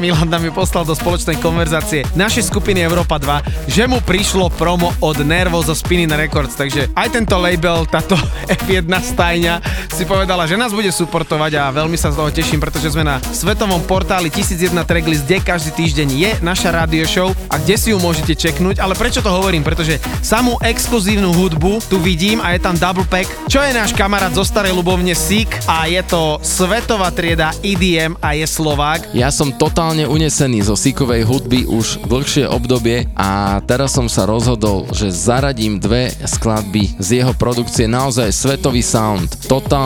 Milan 0.00 0.32
nám 0.32 0.40
ju 0.40 0.52
poslal 0.56 0.88
do 0.88 0.96
spoločnej 0.96 1.36
konverzácie 1.44 2.08
našej 2.16 2.48
skupiny 2.48 2.80
Európa 2.80 3.20
2, 3.20 3.68
že 3.68 3.84
mu 3.84 4.00
prišlo 4.00 4.48
promo 4.56 4.96
od 5.04 5.20
Nervo 5.20 5.60
zo 5.60 5.76
Spinning 5.76 6.08
Records, 6.08 6.56
takže 6.56 6.88
aj 6.96 7.12
tento 7.12 7.36
label, 7.36 7.84
táto 7.84 8.16
F1 8.64 8.88
stajňa 8.88 9.60
si 10.00 10.08
povedala, 10.08 10.48
že 10.48 10.56
nás 10.56 10.72
bude 10.72 10.88
suportovať 10.88 11.60
a 11.60 11.68
veľmi 11.76 11.92
sa 11.92 12.08
z 12.08 12.16
toho 12.16 12.32
teším, 12.32 12.56
pretože 12.56 12.88
sme 12.96 13.04
na 13.04 13.20
svetovom 13.20 13.84
portáli 13.84 14.32
1001 14.32 14.72
tracklist, 14.88 15.28
kde 15.28 15.44
každý 15.44 15.76
týždeň 15.76 16.08
je 16.08 16.30
naša 16.40 16.72
radio 16.72 17.04
show 17.04 17.36
a 17.52 17.60
kde 17.60 17.76
si 17.76 17.92
ju 17.92 18.00
môžete 18.00 18.32
čeknúť, 18.32 18.80
ale 18.80 18.96
prečo 18.96 19.20
to 19.20 19.28
hovorím? 19.28 19.60
Pretože 19.60 20.00
samú 20.24 20.56
exkluzívnu 20.64 21.28
hudbu 21.36 21.84
tu 21.92 22.00
vidím 22.00 22.40
a 22.40 22.56
je 22.56 22.64
tam 22.64 22.80
double 22.80 23.04
pack, 23.12 23.28
čo 23.44 23.60
je 23.60 23.76
náš 23.76 23.92
kamarát 23.92 24.32
zo 24.32 24.40
starej 24.40 24.72
ľubovne 24.72 25.12
Sik 25.12 25.68
a 25.68 25.84
je 25.84 26.00
to 26.00 26.40
svetová 26.40 27.12
trieda 27.12 27.52
EDM 27.60 28.16
a 28.24 28.32
je 28.32 28.48
Slovák. 28.48 29.12
Ja 29.12 29.28
som 29.28 29.52
totálne 29.52 30.08
unesený 30.08 30.64
zo 30.64 30.80
síkovej 30.80 31.28
hudby 31.28 31.68
už 31.68 32.08
dlhšie 32.08 32.48
obdobie 32.48 33.04
a 33.20 33.60
teraz 33.68 33.92
som 33.92 34.08
sa 34.08 34.24
rozhodol, 34.24 34.88
že 34.96 35.12
zaradím 35.12 35.76
dve 35.76 36.08
skladby 36.24 36.96
z 36.96 37.20
jeho 37.20 37.36
produkcie, 37.36 37.84
naozaj 37.84 38.32
svetový 38.32 38.80
sound, 38.80 39.28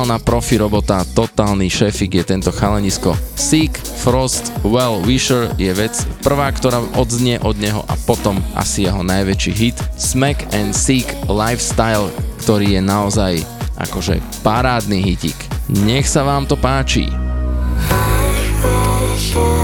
totálna 0.05 0.21
profi 0.21 0.61
robota, 0.61 1.01
totálny 1.17 1.73
šefik 1.73 2.21
je 2.21 2.25
tento 2.29 2.53
chalanisko. 2.53 3.17
Seek, 3.41 3.73
Frost, 4.05 4.53
Well 4.61 5.01
Wisher 5.01 5.49
je 5.57 5.73
vec 5.73 5.97
prvá, 6.21 6.53
ktorá 6.53 6.85
odznie 7.01 7.41
od 7.41 7.57
neho 7.57 7.81
a 7.89 7.97
potom 8.05 8.37
asi 8.53 8.85
jeho 8.85 9.01
najväčší 9.01 9.53
hit 9.57 9.81
Smack 9.97 10.45
and 10.53 10.77
Seek 10.77 11.09
Lifestyle, 11.25 12.13
ktorý 12.45 12.77
je 12.77 12.83
naozaj 12.85 13.33
akože 13.81 14.21
parádny 14.45 15.01
hitik. 15.01 15.41
Nech 15.73 16.05
sa 16.05 16.21
vám 16.21 16.45
to 16.45 16.61
páči. 16.61 17.09
Hold 17.89 19.64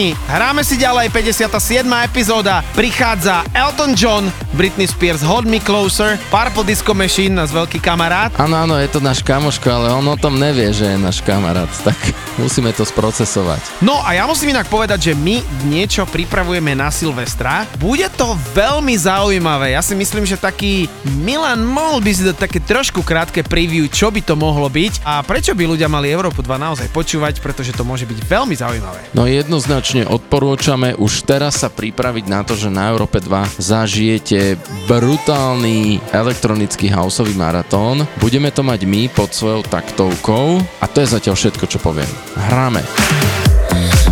chalani, 0.00 0.16
hráme 0.28 0.62
si 0.64 0.80
ďalej 0.80 1.12
57. 1.12 1.84
epizóda. 1.84 2.64
Prichádza 2.72 3.44
Elton 3.52 3.92
John, 3.92 4.32
Britney 4.56 4.88
Spears 4.88 5.20
Hold 5.20 5.44
Me 5.44 5.60
Closer, 5.60 6.16
Purple 6.32 6.64
Disco 6.64 6.96
Machine, 6.96 7.36
náš 7.36 7.52
veľký 7.52 7.78
kamarát. 7.84 8.32
Áno, 8.40 8.56
áno, 8.56 8.74
je 8.80 8.88
to 8.88 9.00
náš 9.04 9.20
kamoško, 9.20 9.68
ale 9.68 9.88
on 9.92 10.04
o 10.08 10.16
tom 10.16 10.40
nevie, 10.40 10.72
že 10.72 10.96
je 10.96 10.96
náš 10.96 11.20
kamarát, 11.20 11.68
tak 11.86 11.96
musíme 12.40 12.72
to 12.72 12.88
sprocesovať. 12.88 13.84
No 13.84 14.00
a 14.00 14.16
ja 14.16 14.24
musím 14.24 14.56
inak 14.56 14.72
povedať, 14.72 15.12
že 15.12 15.14
my 15.16 15.44
niečo 15.68 16.08
pripravujeme 16.08 16.72
na 16.72 16.88
Silvestra. 16.88 17.68
Bude 17.76 18.08
to 18.16 18.32
veľmi 18.56 18.96
zaujímavé. 18.96 19.76
Ja 19.76 19.84
si 19.84 19.92
myslím, 19.92 20.24
že 20.24 20.40
taký 20.40 20.88
Milan 21.20 21.60
mohol 21.60 22.00
by 22.00 22.10
si 22.16 22.24
dať 22.24 22.36
také 22.40 22.58
trošku 22.64 23.04
krátke 23.04 23.44
preview, 23.44 23.84
čo 23.92 24.08
by 24.08 24.24
to 24.24 24.32
mohlo 24.32 24.72
byť 24.72 25.04
a 25.04 25.20
prečo 25.20 25.52
by 25.52 25.76
ľudia 25.76 25.92
mali 25.92 26.08
Európu 26.08 26.40
2 26.40 26.56
naozaj 26.56 26.88
počúvať, 26.88 27.44
pretože 27.44 27.76
to 27.76 27.84
môže 27.84 28.08
byť 28.08 28.18
veľmi 28.24 28.54
zaujímavé. 28.56 29.00
No 29.12 29.28
jednoznačne 29.28 29.89
jednoznačne 29.90 30.06
odporúčame 30.06 30.88
už 30.94 31.26
teraz 31.26 31.66
sa 31.66 31.68
pripraviť 31.68 32.24
na 32.30 32.46
to, 32.46 32.54
že 32.54 32.70
na 32.70 32.94
Európe 32.94 33.18
2 33.18 33.58
zažijete 33.58 34.54
brutálny 34.86 35.98
elektronický 36.14 36.94
houseový 36.94 37.34
maratón. 37.34 38.06
Budeme 38.22 38.54
to 38.54 38.62
mať 38.62 38.86
my 38.86 39.10
pod 39.10 39.34
svojou 39.34 39.66
taktovkou 39.66 40.62
a 40.78 40.86
to 40.86 41.02
je 41.02 41.10
zatiaľ 41.10 41.34
všetko, 41.34 41.64
čo 41.66 41.78
poviem. 41.82 42.10
Hráme! 42.38 42.86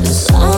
Sorry. 0.02 0.57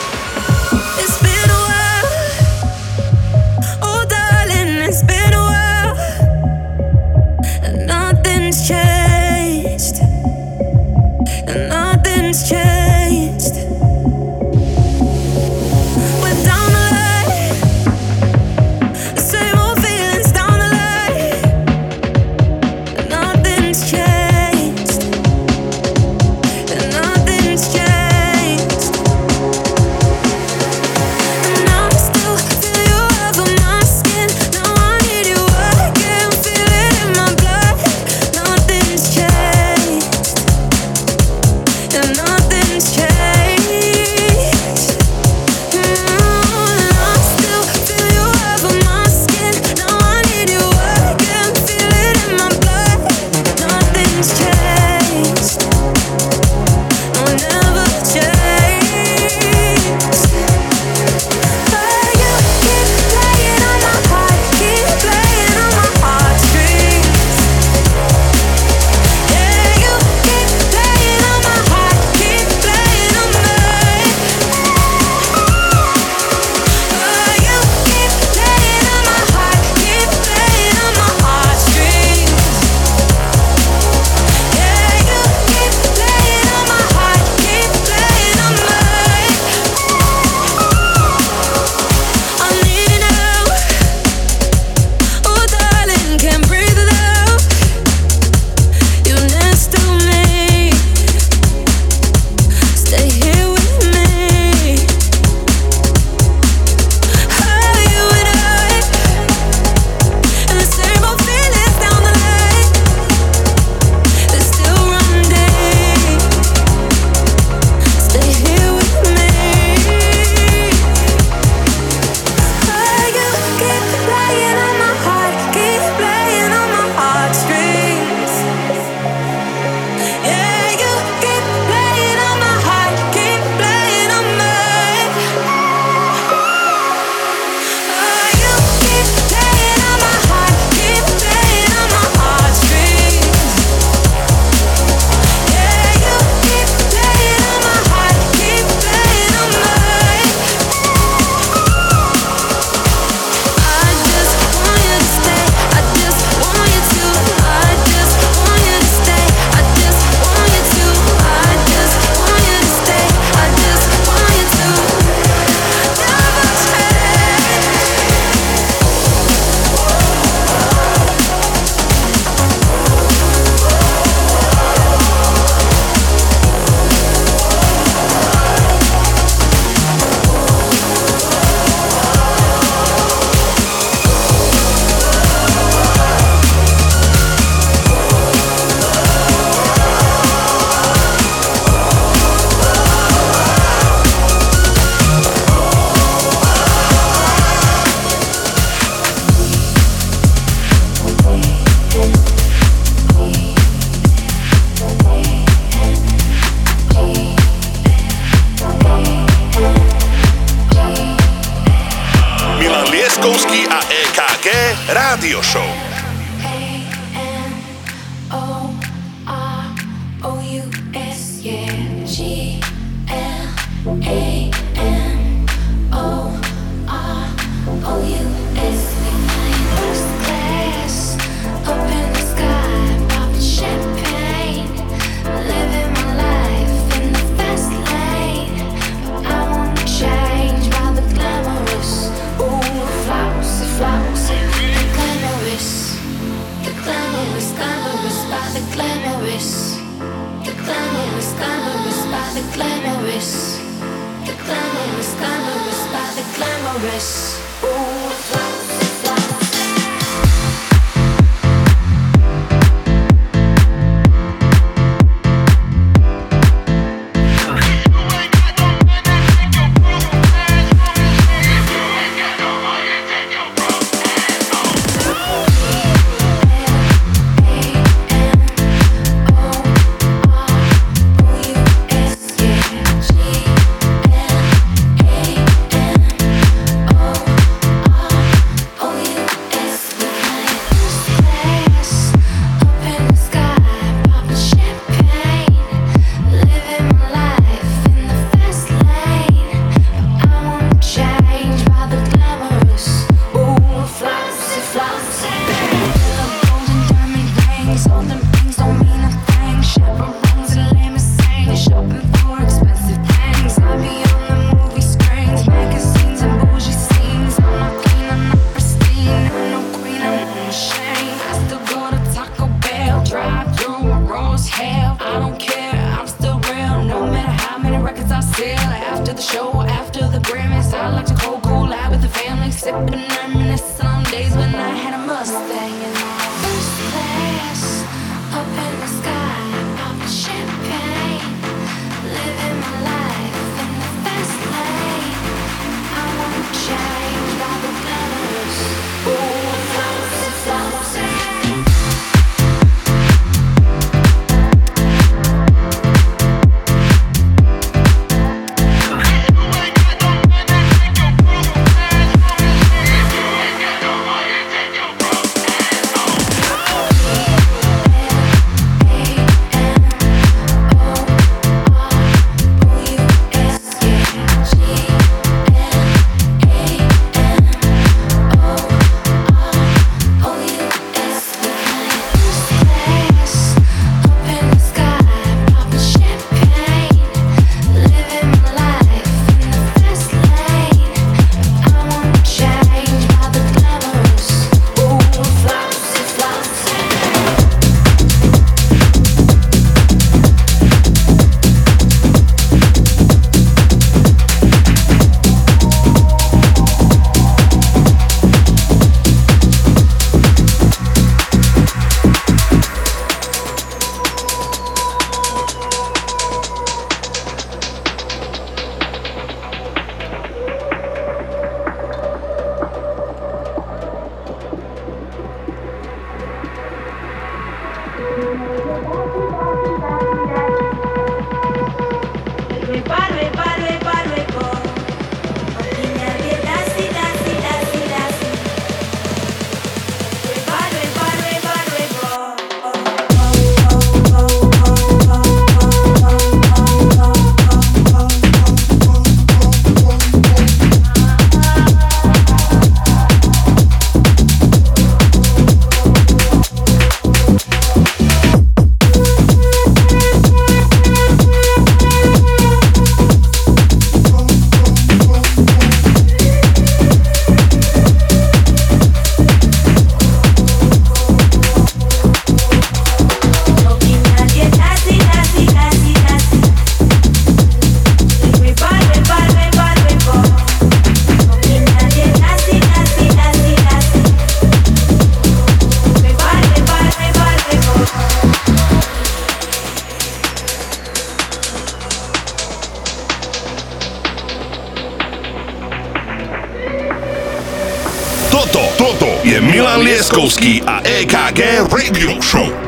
a 501.31 501.33
EKG 501.33 501.71
Radio 501.71 502.19
Show. 502.21 502.60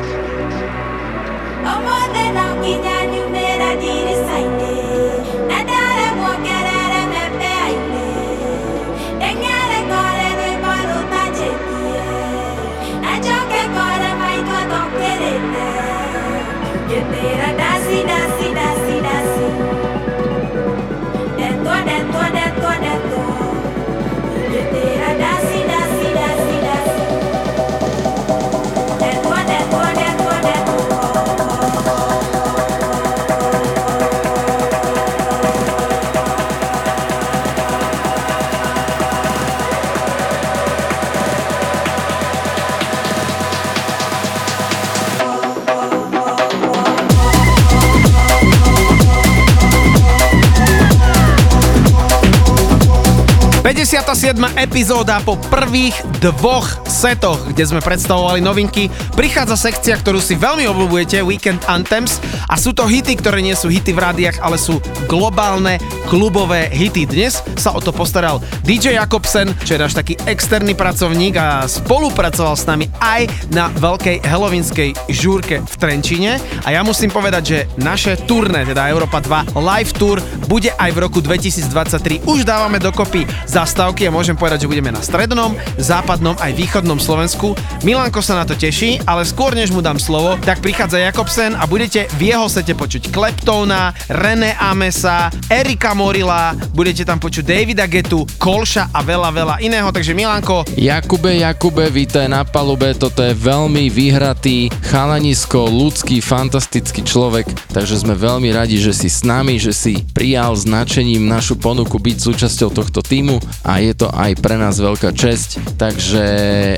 ...57. 54.24 54.56
epizóda 54.56 55.20
po 55.20 55.36
prvých 55.52 55.92
dvoch 56.24 56.64
setoch, 56.88 57.44
kde 57.52 57.68
sme 57.68 57.84
predstavovali 57.84 58.40
novinky. 58.40 58.88
Prichádza 59.12 59.68
sekcia, 59.68 60.00
ktorú 60.00 60.16
si 60.16 60.32
veľmi 60.32 60.64
obľúbujete, 60.64 61.20
Weekend 61.20 61.60
Anthems. 61.68 62.24
A 62.48 62.56
sú 62.56 62.72
to 62.72 62.88
hity, 62.88 63.20
ktoré 63.20 63.44
nie 63.44 63.52
sú 63.52 63.68
hity 63.68 63.92
v 63.92 64.00
rádiách, 64.00 64.40
ale 64.40 64.56
sú 64.56 64.80
globálne 65.12 65.76
klubové 66.08 66.72
hity. 66.72 67.04
Dnes 67.04 67.44
sa 67.60 67.76
o 67.76 67.84
to 67.84 67.92
postaral 67.92 68.40
DJ 68.64 68.96
Jakobsen, 68.96 69.52
čo 69.60 69.76
je 69.76 69.82
náš 69.84 69.92
taký 69.92 70.16
externý 70.24 70.72
pracovník 70.72 71.36
a 71.36 71.68
spolupracoval 71.68 72.56
s 72.56 72.64
nami 72.64 72.88
aj 73.04 73.28
na 73.52 73.68
veľkej 73.76 74.24
helovinskej 74.24 74.96
žúrke 75.12 75.60
v 75.60 75.74
Trenčine. 75.76 76.40
A 76.64 76.72
ja 76.72 76.80
musím 76.80 77.12
povedať, 77.12 77.42
že 77.44 77.58
naše 77.76 78.16
turné, 78.24 78.64
teda 78.64 78.88
Európa 78.88 79.20
2 79.20 79.52
live 79.52 79.92
tour, 79.92 80.16
bude 80.46 80.70
aj 80.74 80.90
v 80.92 80.98
roku 81.02 81.18
2023. 81.20 82.24
Už 82.28 82.44
dávame 82.44 82.80
dokopy 82.80 83.24
zastávky 83.48 84.08
a 84.08 84.14
môžem 84.14 84.36
povedať, 84.36 84.64
že 84.64 84.70
budeme 84.70 84.92
na 84.92 85.00
strednom, 85.00 85.56
západnom 85.80 86.36
aj 86.40 86.52
východnom 86.54 87.00
Slovensku. 87.00 87.56
Milanko 87.82 88.20
sa 88.20 88.40
na 88.40 88.44
to 88.48 88.56
teší, 88.56 89.00
ale 89.04 89.26
skôr 89.26 89.56
než 89.56 89.72
mu 89.72 89.80
dám 89.80 90.00
slovo, 90.00 90.36
tak 90.40 90.60
prichádza 90.60 91.00
Jakobsen 91.00 91.56
a 91.56 91.64
budete 91.66 92.06
v 92.20 92.32
jeho 92.32 92.46
sete 92.48 92.76
počuť 92.76 93.10
Kleptona, 93.10 93.92
René 94.08 94.56
Amesa, 94.60 95.32
Erika 95.48 95.92
Morila, 95.96 96.56
budete 96.72 97.04
tam 97.04 97.18
počuť 97.20 97.44
Davida 97.44 97.88
Getu, 97.88 98.24
Kolša 98.38 98.92
a 98.92 99.00
veľa, 99.00 99.30
veľa 99.32 99.54
iného. 99.64 99.88
Takže 99.90 100.12
Milanko, 100.12 100.64
Jakube, 100.76 101.40
Jakube, 101.40 101.88
vítaj 101.88 102.28
na 102.28 102.44
palube, 102.44 102.92
toto 102.96 103.24
je 103.24 103.32
veľmi 103.32 103.88
vyhratý 103.88 104.68
chalanisko, 104.90 105.68
ľudský, 105.68 106.20
fantastický 106.20 107.04
človek, 107.04 107.48
takže 107.72 108.04
sme 108.04 108.14
veľmi 108.14 108.52
radi, 108.52 108.78
že 108.80 108.92
si 108.94 109.08
s 109.08 109.24
nami, 109.24 109.56
že 109.56 109.72
si 109.72 110.00
prijal 110.34 110.58
značením 110.58 111.30
našu 111.30 111.54
ponuku 111.54 111.94
byť 111.94 112.18
súčasťou 112.18 112.74
tohto 112.74 113.06
týmu 113.06 113.38
a 113.62 113.78
je 113.78 113.94
to 113.94 114.10
aj 114.10 114.34
pre 114.42 114.58
nás 114.58 114.82
veľká 114.82 115.14
česť, 115.14 115.78
takže 115.78 116.18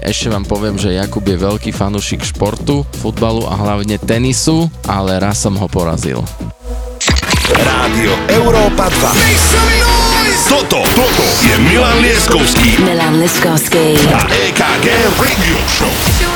ešte 0.04 0.28
vám 0.28 0.44
poviem, 0.44 0.76
že 0.76 0.92
Jakub 0.92 1.24
je 1.24 1.40
veľký 1.40 1.72
fanúšik 1.72 2.20
športu, 2.20 2.84
futbalu 3.00 3.48
a 3.48 3.56
hlavne 3.56 3.96
tenisu, 3.96 4.68
ale 4.84 5.16
raz 5.16 5.40
som 5.40 5.56
ho 5.56 5.64
porazil. 5.72 6.20
Rádio 7.48 8.12
Európa 8.28 8.92
2. 8.92 10.52
Toto, 10.52 10.84
toto 10.92 11.24
je 11.40 11.56
Milan 11.56 12.04
Lieskovský 12.04 12.76
Milan 12.84 13.16
Liskovsky. 13.24 13.96
a 14.12 14.20
EKG 14.52 14.84
Radio 15.16 15.56
Show. 15.64 16.35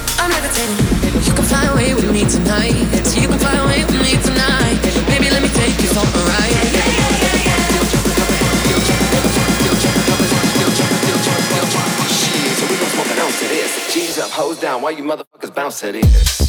You 0.21 1.33
can 1.33 1.43
fly 1.45 1.65
away 1.65 1.95
with 1.95 2.11
me 2.11 2.25
tonight. 2.25 2.75
You 3.15 3.27
can 3.27 3.39
fly 3.39 3.57
away 3.57 3.83
with 3.85 3.99
me 4.01 4.21
tonight. 4.21 4.77
Baby, 5.07 5.31
let 5.31 5.41
me 5.41 5.49
take 5.49 5.81
you 5.81 5.87
for 5.89 6.05
a 6.05 6.23
ride. 6.29 6.41
Hoes 14.33 14.59
down, 14.59 14.81
why 14.81 14.91
you 14.91 15.03
motherfuckers 15.03 15.53
bounce 15.53 15.81
to 15.81 15.91
this? 15.91 16.41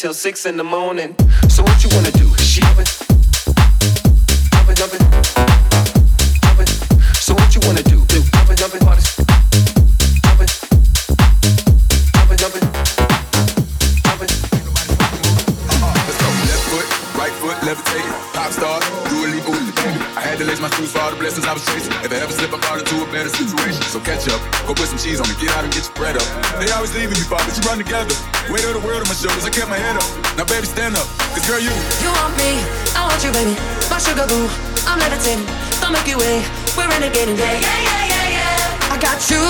Till 0.00 0.14
six 0.14 0.46
in 0.46 0.56
the 0.56 0.64
morning. 0.64 1.14
So 1.50 1.62
what 1.62 1.84
you 1.84 1.90
wanna 1.94 2.10
do? 2.12 2.26
Jump 2.38 2.78
it. 2.78 2.88
Jump 4.50 4.70
it, 4.70 4.76
jump 4.78 4.94
it. 4.94 5.02
Jump 6.40 6.60
it. 6.60 6.68
So 7.16 7.34
what 7.34 7.54
you 7.54 7.60
wanna 7.66 7.82
do? 7.82 8.09
For 20.86 21.00
all 21.02 21.10
the 21.10 21.20
blessings 21.20 21.44
I 21.44 21.52
was 21.52 21.64
chasing. 21.66 21.92
If 22.00 22.12
I 22.12 22.22
ever 22.24 22.32
slip, 22.32 22.54
I 22.54 22.58
fall 22.64 22.78
into 22.78 23.02
a 23.02 23.08
better 23.12 23.28
situation. 23.28 23.82
So 23.92 24.00
catch 24.00 24.24
up, 24.30 24.40
go 24.64 24.72
put 24.72 24.88
some 24.88 24.96
cheese 24.96 25.20
on 25.20 25.28
me, 25.28 25.36
get 25.36 25.52
out 25.52 25.64
and 25.64 25.72
get 25.72 25.84
your 25.84 25.96
bread 25.98 26.16
up. 26.16 26.24
They 26.56 26.70
always 26.72 26.94
leaving 26.96 27.18
you, 27.20 27.26
but 27.28 27.42
you 27.44 27.60
run 27.68 27.76
together. 27.76 28.14
Weight 28.48 28.64
of 28.64 28.78
the 28.78 28.84
world 28.84 29.04
on 29.04 29.08
my 29.10 29.16
shoulders, 29.18 29.44
I 29.44 29.50
kept 29.50 29.68
my 29.68 29.76
head 29.76 29.98
up. 29.98 30.08
Now, 30.40 30.46
baby, 30.48 30.64
stand 30.64 30.96
up, 30.96 31.04
cause 31.36 31.44
girl, 31.44 31.60
you. 31.60 31.72
You 32.00 32.10
want 32.16 32.32
me, 32.40 32.62
I 32.96 33.04
want 33.04 33.20
you, 33.20 33.32
baby. 33.34 33.54
My 33.92 34.00
sugar 34.00 34.24
boo, 34.24 34.48
I'm 34.88 34.96
levitating. 34.96 35.44
Don't 35.84 35.92
make 35.92 36.06
Milky 36.08 36.22
wait, 36.22 36.44
we're 36.78 36.88
renegading. 36.88 37.36
Yeah, 37.36 37.60
yeah, 37.60 37.80
yeah, 37.84 38.12
yeah, 38.12 38.36
yeah. 38.40 38.94
I 38.94 38.96
got 38.96 39.20
you, 39.28 39.42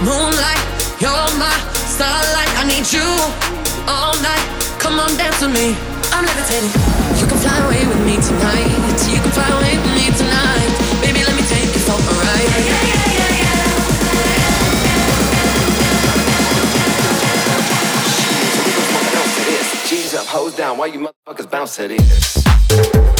moonlight, 0.00 0.62
you're 1.02 1.28
my 1.36 1.52
starlight. 1.90 2.52
I 2.56 2.64
need 2.64 2.86
you 2.88 3.04
all 3.90 4.14
night. 4.22 4.44
Come 4.78 5.00
on, 5.00 5.16
dance 5.16 5.40
with 5.40 5.52
me. 5.52 5.76
I'm 6.12 6.24
levitating. 6.24 6.93
Up, 20.14 20.26
hoes 20.26 20.54
down, 20.56 20.78
why 20.78 20.86
you 20.86 21.00
motherfuckers 21.26 21.50
bounce 21.50 21.76
to 21.76 21.88
this? 21.88 23.13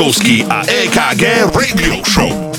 Lieskovský 0.00 0.48
a 0.48 0.64
EKG 0.64 1.52
Radio 1.52 2.00
Show. 2.08 2.49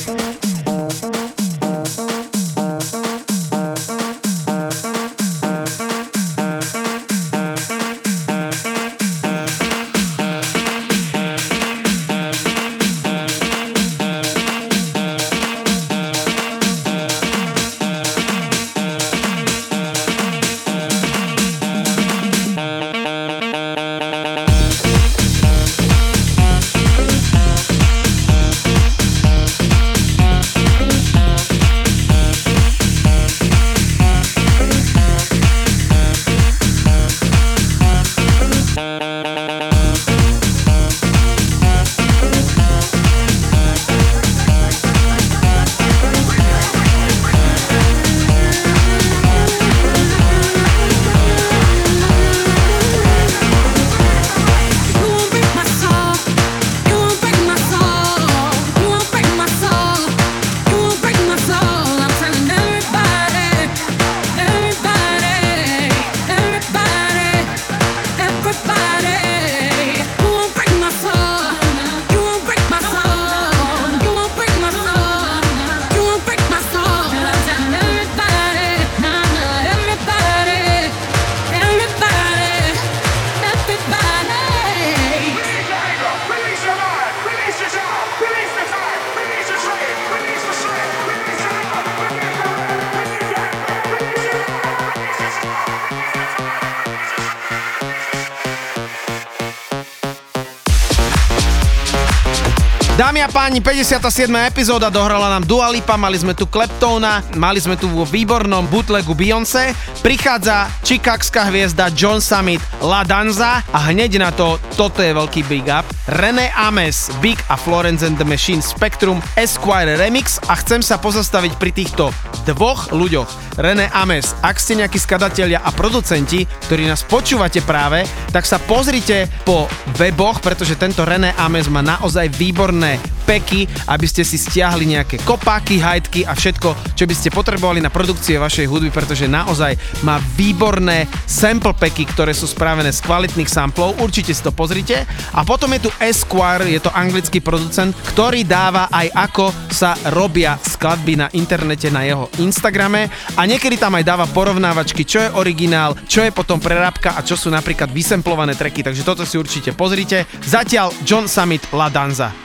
Páni, 103.51 103.83
57. 103.83 104.31
epizóda 104.47 104.87
dohrala 104.87 105.27
nám 105.27 105.43
Dua 105.43 105.67
Lipa, 105.67 105.99
mali 105.99 106.15
sme 106.15 106.31
tu 106.31 106.47
Kleptona, 106.47 107.19
mali 107.35 107.59
sme 107.59 107.75
tu 107.75 107.91
vo 107.91 108.07
výbornom 108.07 108.63
bootlegu 108.71 109.11
Beyoncé, 109.11 109.75
prichádza 109.99 110.71
čikagská 110.87 111.51
hviezda 111.51 111.91
John 111.91 112.23
Summit 112.23 112.63
La 112.79 113.03
Danza 113.03 113.59
a 113.75 113.79
hneď 113.91 114.23
na 114.23 114.31
to, 114.31 114.55
toto 114.79 115.03
je 115.03 115.11
veľký 115.11 115.43
big 115.51 115.67
up, 115.67 115.83
René 116.07 116.47
Ames, 116.55 117.11
Big 117.19 117.43
a 117.51 117.59
Florence 117.59 118.07
and 118.07 118.15
the 118.15 118.23
Machine 118.23 118.63
Spectrum 118.63 119.19
Esquire 119.35 119.99
Remix 119.99 120.39
a 120.47 120.55
chcem 120.55 120.79
sa 120.79 120.95
pozastaviť 120.95 121.59
pri 121.59 121.75
týchto 121.75 122.15
dvoch 122.47 122.95
ľuďoch. 122.95 123.59
René 123.59 123.91
Ames, 123.91 124.31
ak 124.39 124.63
ste 124.63 124.79
nejakí 124.79 124.95
skladatelia 124.95 125.59
a 125.59 125.75
producenti, 125.75 126.47
ktorí 126.71 126.87
nás 126.87 127.03
počúvate 127.03 127.59
práve, 127.67 128.07
tak 128.31 128.47
sa 128.47 128.63
pozrite 128.63 129.27
po 129.43 129.67
weboch, 129.99 130.39
pretože 130.39 130.79
tento 130.79 131.03
René 131.03 131.35
Ames 131.35 131.67
má 131.67 131.83
naozaj 131.83 132.31
výborné 132.39 133.10
peky, 133.31 133.63
aby 133.87 134.03
ste 134.11 134.27
si 134.27 134.35
stiahli 134.35 134.91
nejaké 134.91 135.23
kopáky, 135.23 135.79
hajtky 135.79 136.27
a 136.27 136.35
všetko, 136.35 136.99
čo 136.99 137.07
by 137.07 137.15
ste 137.15 137.31
potrebovali 137.31 137.79
na 137.79 137.87
produkcie 137.87 138.35
vašej 138.35 138.67
hudby, 138.67 138.91
pretože 138.91 139.23
naozaj 139.31 139.79
má 140.03 140.19
výborné 140.35 141.07
sample 141.23 141.71
peky, 141.71 142.03
ktoré 142.11 142.35
sú 142.35 142.43
spravené 142.43 142.91
z 142.91 142.99
kvalitných 142.99 143.47
samplov, 143.47 143.95
určite 144.03 144.35
si 144.35 144.43
to 144.43 144.51
pozrite. 144.51 145.07
A 145.31 145.47
potom 145.47 145.71
je 145.71 145.87
tu 145.87 145.89
Esquire, 146.03 146.67
je 146.67 146.83
to 146.83 146.91
anglický 146.91 147.39
producent, 147.39 147.95
ktorý 148.11 148.43
dáva 148.43 148.91
aj 148.91 149.07
ako 149.15 149.45
sa 149.71 149.95
robia 150.11 150.59
skladby 150.59 151.15
na 151.15 151.27
internete 151.31 151.87
na 151.87 152.03
jeho 152.03 152.27
Instagrame 152.43 153.07
a 153.39 153.47
niekedy 153.47 153.79
tam 153.79 153.95
aj 153.95 154.03
dáva 154.03 154.27
porovnávačky, 154.27 155.07
čo 155.07 155.23
je 155.23 155.33
originál, 155.39 155.95
čo 156.03 156.19
je 156.19 156.35
potom 156.35 156.59
prerábka 156.59 157.15
a 157.15 157.23
čo 157.23 157.39
sú 157.39 157.47
napríklad 157.47 157.95
vysemplované 157.95 158.59
treky, 158.59 158.83
takže 158.83 159.07
toto 159.07 159.23
si 159.23 159.39
určite 159.39 159.71
pozrite. 159.71 160.27
Zatiaľ 160.43 160.91
John 161.07 161.31
Summit 161.31 161.71
La 161.71 161.87
Danza. 161.87 162.40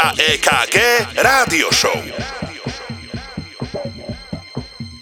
A 0.00 0.14
EKG 0.14 0.78
Rádio 1.20 1.70
Show. 1.72 1.92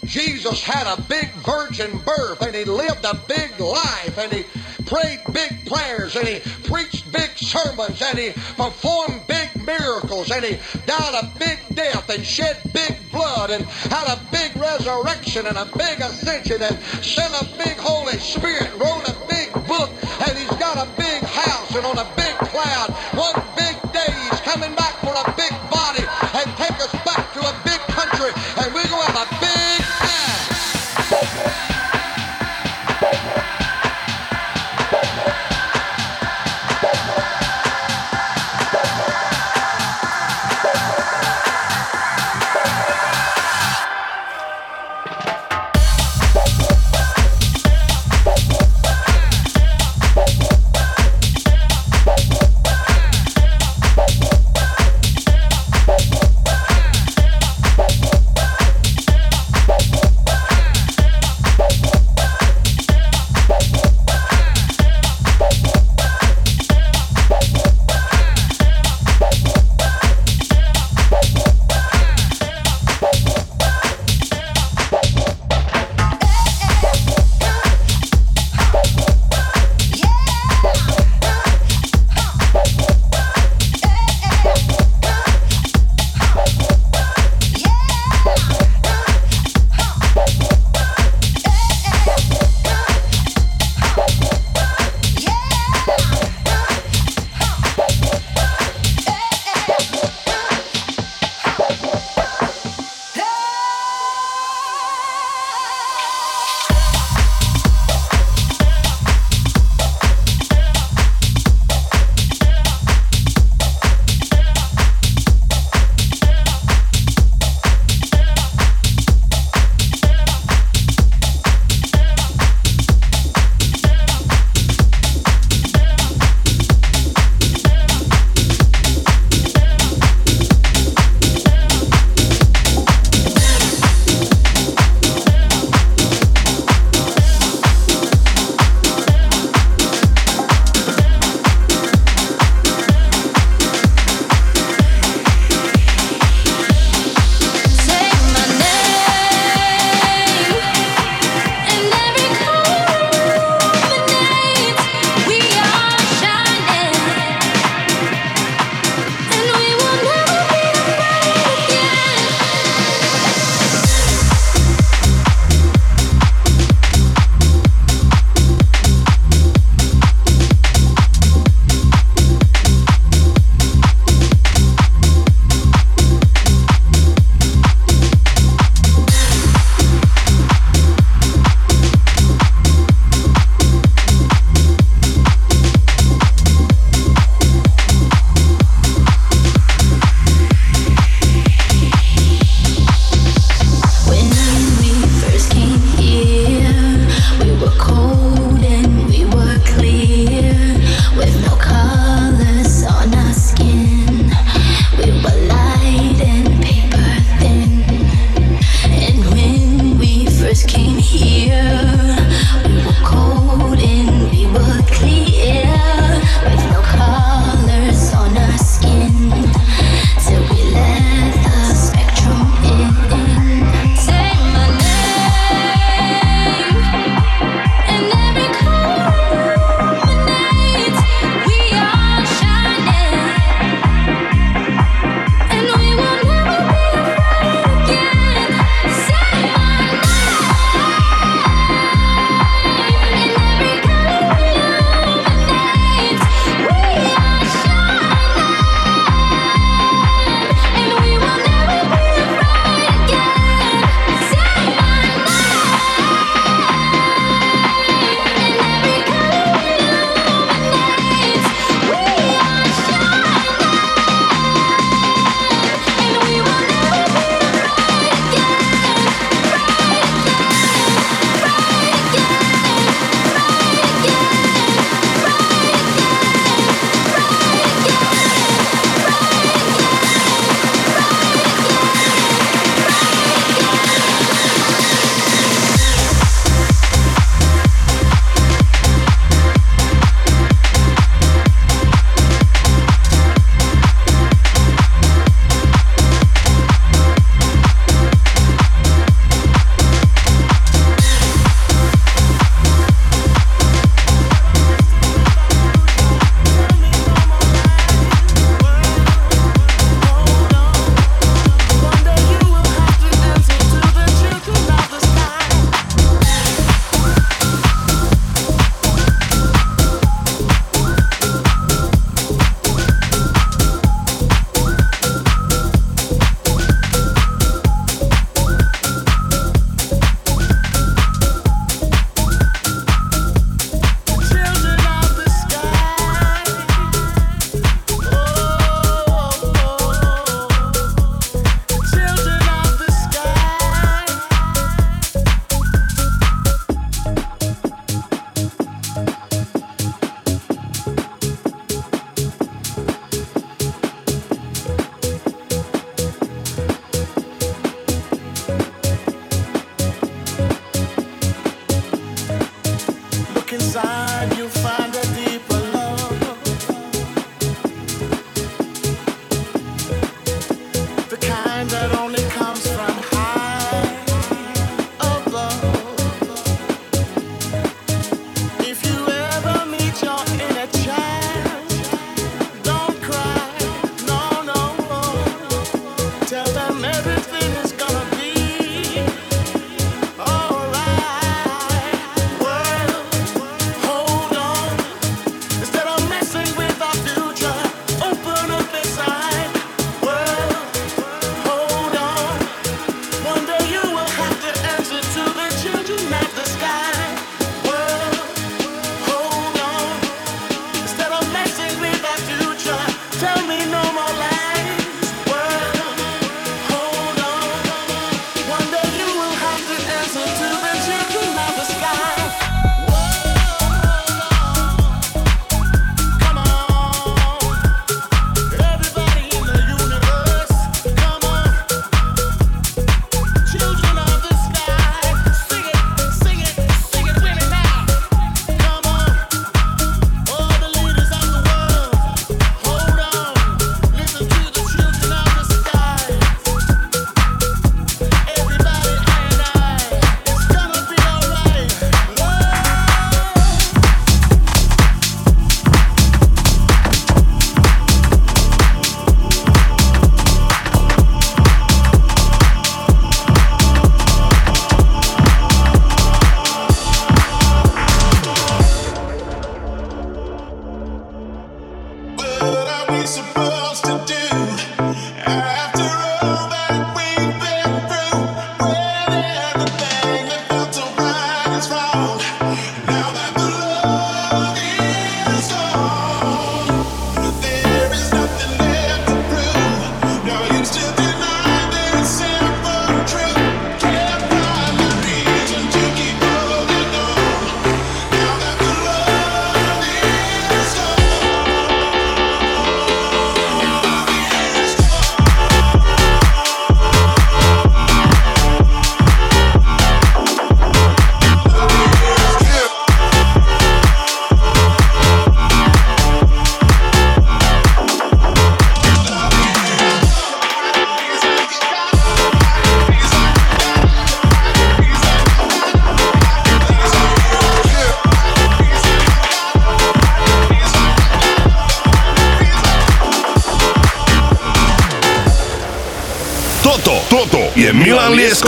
Jesus 0.03 0.61
had 0.61 0.87
a 0.87 1.01
big 1.03 1.31
virgin 1.35 1.99
birth 1.99 2.41
and 2.41 2.53
he 2.53 2.65
lived 2.65 3.05
a 3.05 3.15
big 3.27 3.57
life 3.59 4.17
and 4.17 4.33
he 4.33 4.43
prayed 4.85 5.21
big 5.31 5.65
prayers 5.67 6.17
and 6.17 6.27
he 6.27 6.39
preached 6.67 7.09
big 7.13 7.29
sermons 7.37 8.01
and 8.01 8.19
he 8.19 8.31
performed 8.57 9.21
big 9.27 9.47
miracles 9.65 10.31
and 10.31 10.43
he 10.43 10.57
died 10.85 11.23
a 11.23 11.39
big 11.39 11.59
death 11.75 12.09
and 12.09 12.25
shed 12.25 12.57
big 12.73 12.97
blood 13.09 13.51
and 13.51 13.63
had 13.65 14.07
a 14.07 14.19
big 14.31 14.53
resurrection 14.57 15.47
and 15.47 15.57
a 15.57 15.65
big 15.77 16.01
ascension 16.01 16.61
and 16.61 16.77
sent 17.01 17.33
a 17.41 17.45
big 17.57 17.77
Holy 17.77 18.17
Spirit, 18.17 18.77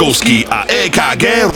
Rakovský 0.02 0.46
a 0.50 0.66
EKG 0.66 1.51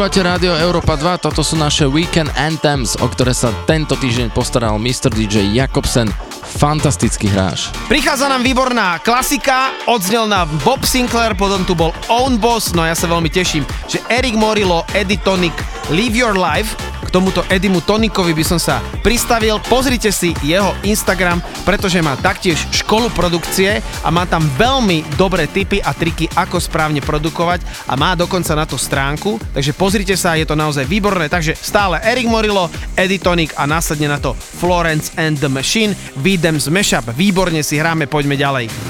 Počúvate 0.00 0.24
rádio 0.24 0.56
Európa 0.56 0.96
2, 0.96 1.20
toto 1.20 1.44
sú 1.44 1.60
naše 1.60 1.84
Weekend 1.84 2.32
Anthems, 2.32 2.96
o 2.96 3.04
ktoré 3.04 3.36
sa 3.36 3.52
tento 3.68 4.00
týždeň 4.00 4.32
postaral 4.32 4.80
Mr. 4.80 5.12
DJ 5.12 5.44
Jakobsen, 5.52 6.08
fantastický 6.56 7.28
hráč. 7.28 7.68
Prichádza 7.84 8.32
nám 8.32 8.40
výborná 8.40 8.96
klasika, 9.04 9.68
odznel 9.84 10.24
nám 10.24 10.48
Bob 10.64 10.88
Sinclair, 10.88 11.36
potom 11.36 11.68
tu 11.68 11.76
bol 11.76 11.92
Own 12.08 12.40
Boss, 12.40 12.72
no 12.72 12.80
ja 12.80 12.96
sa 12.96 13.12
veľmi 13.12 13.28
teším, 13.28 13.68
že 13.92 14.00
Eric 14.08 14.40
Morilo, 14.40 14.88
Eddie 14.96 15.20
Tonic, 15.20 15.52
Live 15.92 16.16
Your 16.16 16.32
Life, 16.32 16.80
k 17.04 17.12
tomuto 17.12 17.44
Edimu 17.52 17.84
Tonikovi 17.84 18.32
by 18.32 18.56
som 18.56 18.56
sa 18.56 18.80
pristavil, 19.04 19.60
pozrite 19.68 20.08
si 20.16 20.32
jeho 20.40 20.72
Instagram, 20.80 21.44
pretože 21.70 22.02
má 22.02 22.18
taktiež 22.18 22.58
školu 22.74 23.14
produkcie 23.14 23.78
a 24.02 24.10
má 24.10 24.26
tam 24.26 24.42
veľmi 24.58 25.06
dobré 25.14 25.46
tipy 25.46 25.78
a 25.78 25.94
triky, 25.94 26.26
ako 26.34 26.58
správne 26.58 26.98
produkovať 26.98 27.62
a 27.86 27.94
má 27.94 28.18
dokonca 28.18 28.58
na 28.58 28.66
to 28.66 28.74
stránku, 28.74 29.38
takže 29.54 29.70
pozrite 29.78 30.18
sa, 30.18 30.34
je 30.34 30.42
to 30.42 30.58
naozaj 30.58 30.82
výborné. 30.82 31.30
Takže 31.30 31.54
stále 31.54 32.02
Erik 32.02 32.26
Morillo, 32.26 32.66
Editonic 32.98 33.54
a 33.54 33.70
následne 33.70 34.10
na 34.10 34.18
to 34.18 34.34
Florence 34.34 35.14
and 35.14 35.38
the 35.38 35.46
Machine, 35.46 35.94
Videm's 36.18 36.66
Mashup. 36.66 37.06
Výborne 37.14 37.62
si 37.62 37.78
hráme, 37.78 38.10
poďme 38.10 38.34
ďalej. 38.34 38.89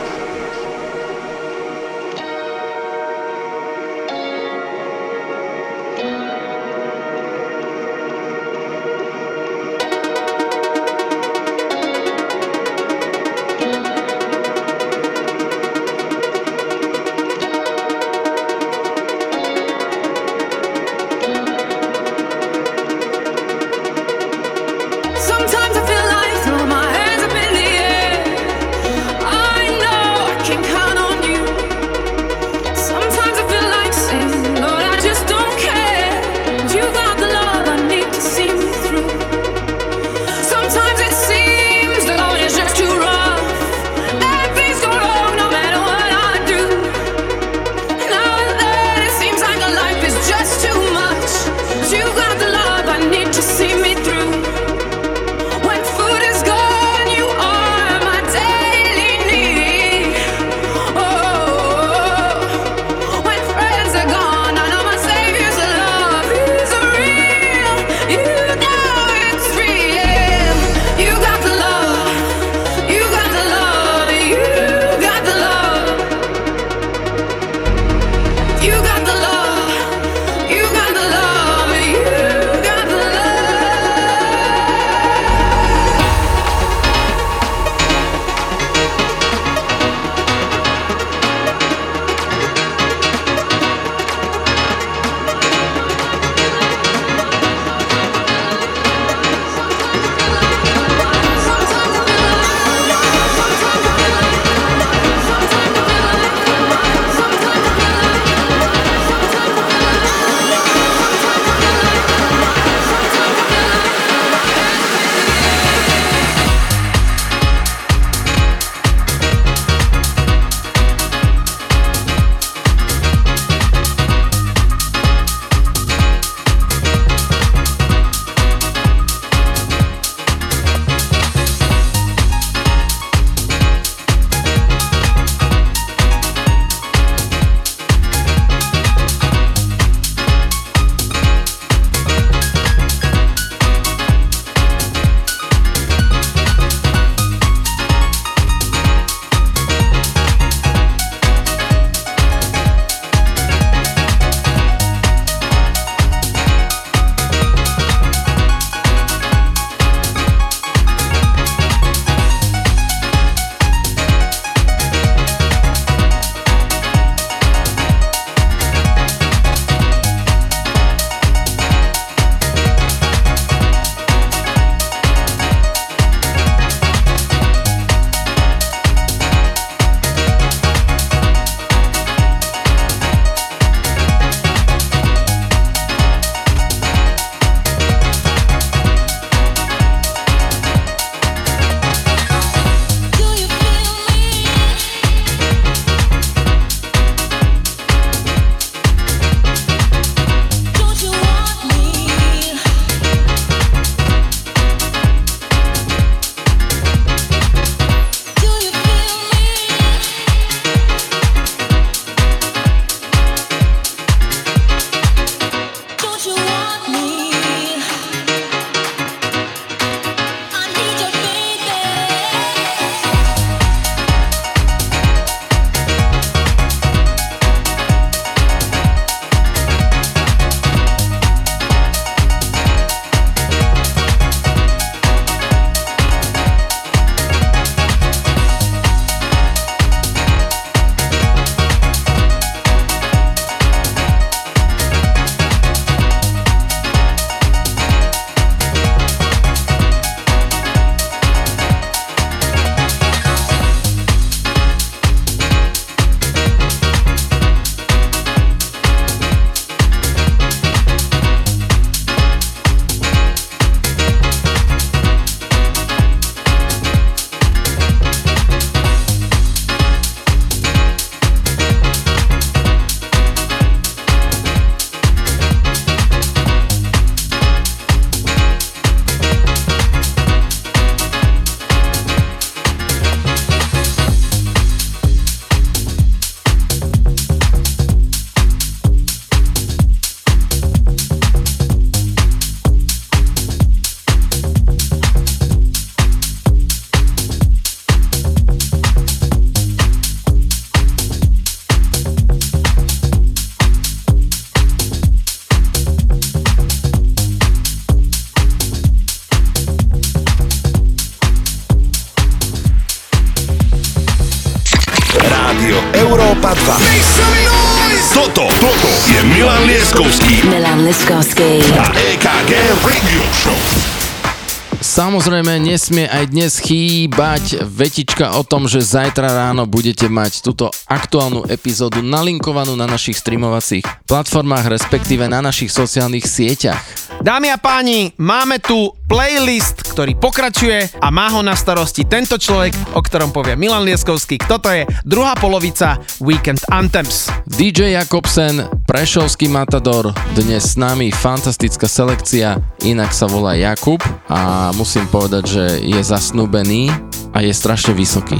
samozrejme 325.41 325.73
nesmie 325.73 326.05
aj 326.05 326.37
dnes 326.37 326.61
chýbať 326.61 327.65
vetička 327.65 328.37
o 328.37 328.45
tom, 328.45 328.69
že 328.69 328.77
zajtra 328.77 329.25
ráno 329.25 329.65
budete 329.65 330.05
mať 330.05 330.45
túto 330.45 330.69
aktuálnu 330.85 331.49
epizódu 331.49 332.05
nalinkovanú 332.05 332.77
na 332.77 332.85
našich 332.85 333.17
streamovacích 333.17 333.81
platformách, 334.05 334.69
respektíve 334.69 335.25
na 335.25 335.41
našich 335.41 335.73
sociálnych 335.73 336.29
sieťach. 336.29 336.85
Dámy 337.25 337.49
a 337.49 337.57
páni, 337.57 338.13
máme 338.21 338.61
tu 338.61 338.93
playlist, 339.09 339.81
ktorý 339.93 340.13
pokračuje 340.17 341.01
a 341.01 341.09
má 341.09 341.33
ho 341.33 341.41
na 341.41 341.57
starosti 341.57 342.05
tento 342.05 342.37
človek, 342.37 342.93
o 342.93 343.01
ktorom 343.01 343.33
povie 343.33 343.57
Milan 343.57 343.81
Lieskovský. 343.81 344.37
Kto 344.41 344.61
to 344.61 344.69
je? 344.69 344.85
Druhá 345.01 345.33
polovica 345.33 345.97
Weekend 346.21 346.61
Anthems. 346.69 347.33
DJ 347.49 347.97
Jakobsen, 347.97 348.61
Prešovský 348.91 349.47
Matador, 349.47 350.11
dnes 350.35 350.75
s 350.75 350.75
nami 350.75 351.15
fantastická 351.15 351.87
selekcia, 351.87 352.59
inak 352.83 353.15
sa 353.15 353.23
volá 353.23 353.55
Jakub 353.55 354.03
a 354.27 354.75
musím 354.75 355.07
povedať, 355.07 355.43
že 355.47 355.65
je 355.79 356.01
zasnúbený 356.03 356.91
a 357.31 357.39
je 357.39 357.55
strašne 357.55 357.95
vysoký. 357.95 358.35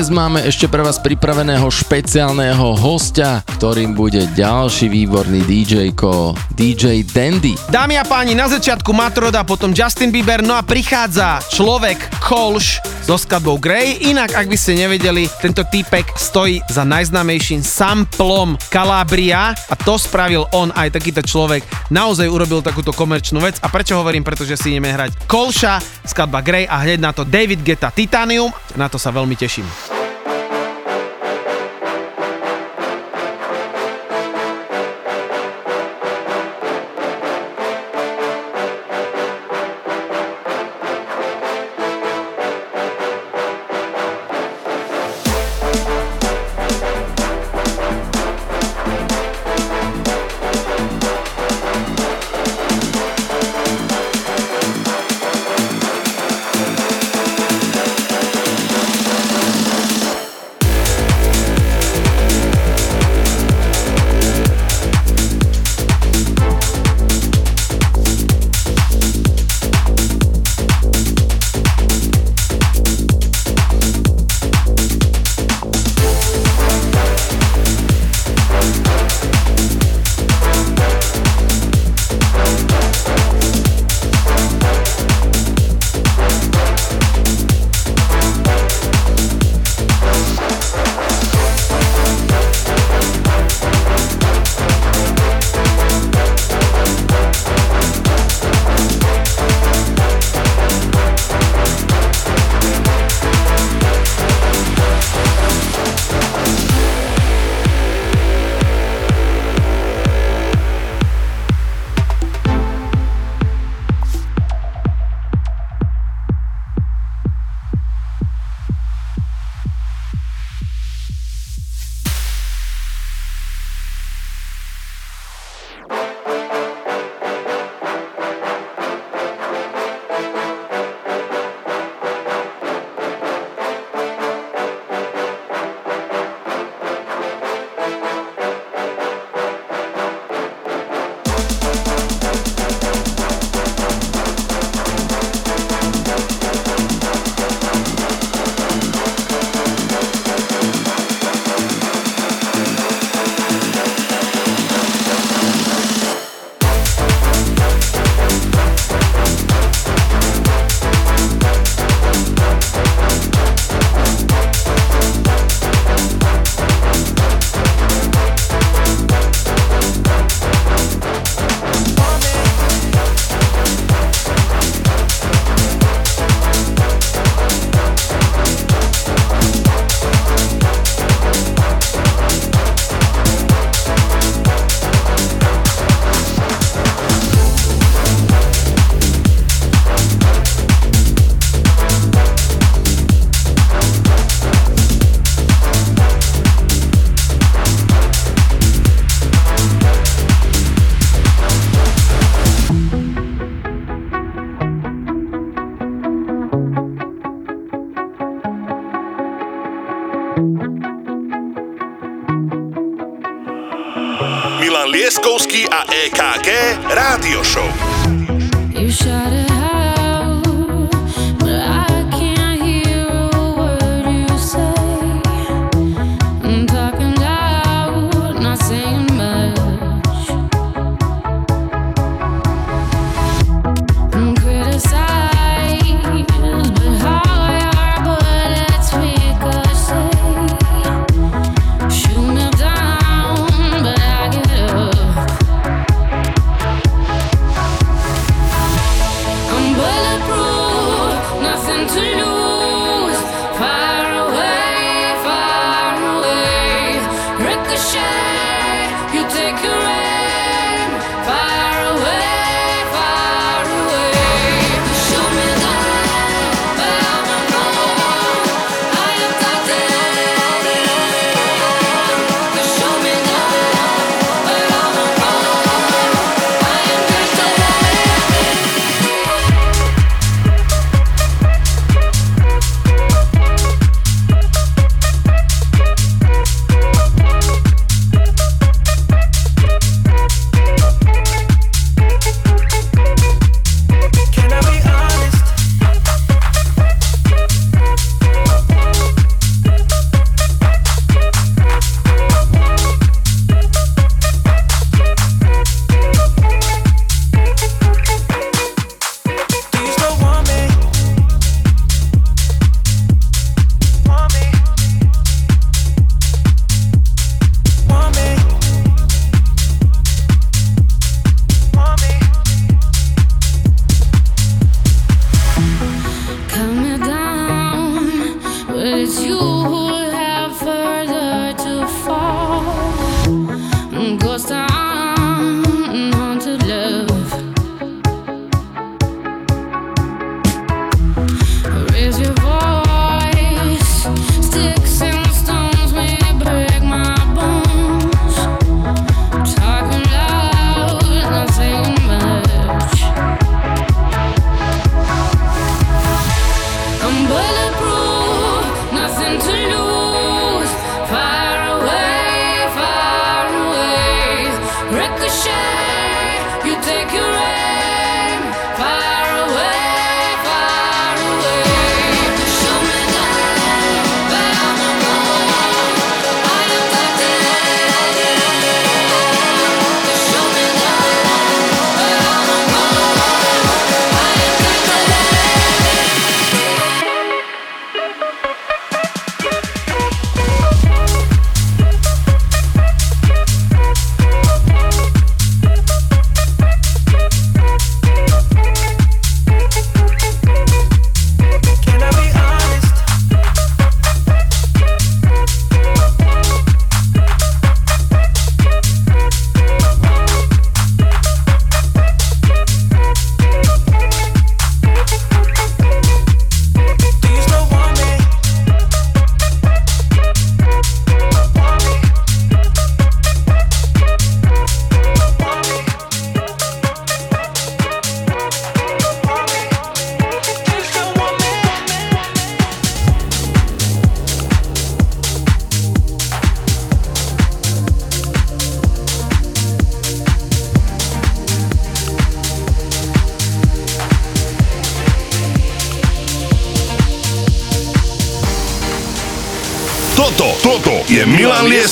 Dnes 0.00 0.16
máme 0.16 0.40
ešte 0.48 0.64
pre 0.64 0.80
vás 0.80 0.96
pripraveného 0.96 1.68
špeciálneho 1.68 2.72
hostia, 2.72 3.44
ktorým 3.60 3.92
bude 3.92 4.32
ďalší 4.32 4.88
výborný 4.88 5.44
DJ-ko, 5.44 6.32
DJ 6.56 7.04
Dandy. 7.04 7.52
Dámy 7.68 8.00
a 8.00 8.04
páni, 8.08 8.32
na 8.32 8.48
začiatku 8.48 8.96
Matroda, 8.96 9.44
potom 9.44 9.76
Justin 9.76 10.08
Bieber, 10.08 10.40
no 10.40 10.56
a 10.56 10.64
prichádza 10.64 11.44
človek 11.52 12.00
Kolš 12.16 12.80
so 13.04 13.20
skladbou 13.20 13.60
Grey. 13.60 14.00
Inak, 14.08 14.32
ak 14.40 14.48
by 14.48 14.56
ste 14.56 14.80
nevedeli, 14.80 15.28
tento 15.44 15.68
týpek 15.68 16.16
stojí 16.16 16.64
za 16.72 16.80
najznámejším 16.88 17.60
samplom 17.60 18.56
Calabria 18.72 19.52
a 19.52 19.74
to 19.76 20.00
spravil 20.00 20.48
on, 20.56 20.72
aj 20.80 20.96
takýto 20.96 21.20
človek 21.20 21.60
naozaj 21.92 22.24
urobil 22.24 22.64
takúto 22.64 22.96
komerčnú 22.96 23.44
vec. 23.44 23.60
A 23.60 23.68
prečo 23.68 24.00
hovorím? 24.00 24.24
Pretože 24.24 24.56
si 24.56 24.72
ideme 24.72 24.96
hrať 24.96 25.28
Kolša, 25.28 26.08
skladba 26.08 26.40
Grey 26.40 26.64
a 26.64 26.80
hneď 26.88 27.04
na 27.04 27.12
to 27.12 27.28
David 27.28 27.60
Geta 27.60 27.92
Titanium. 27.92 28.48
Na 28.80 28.88
to 28.88 28.96
sa 28.96 29.12
veľmi 29.12 29.36
teším. 29.36 29.89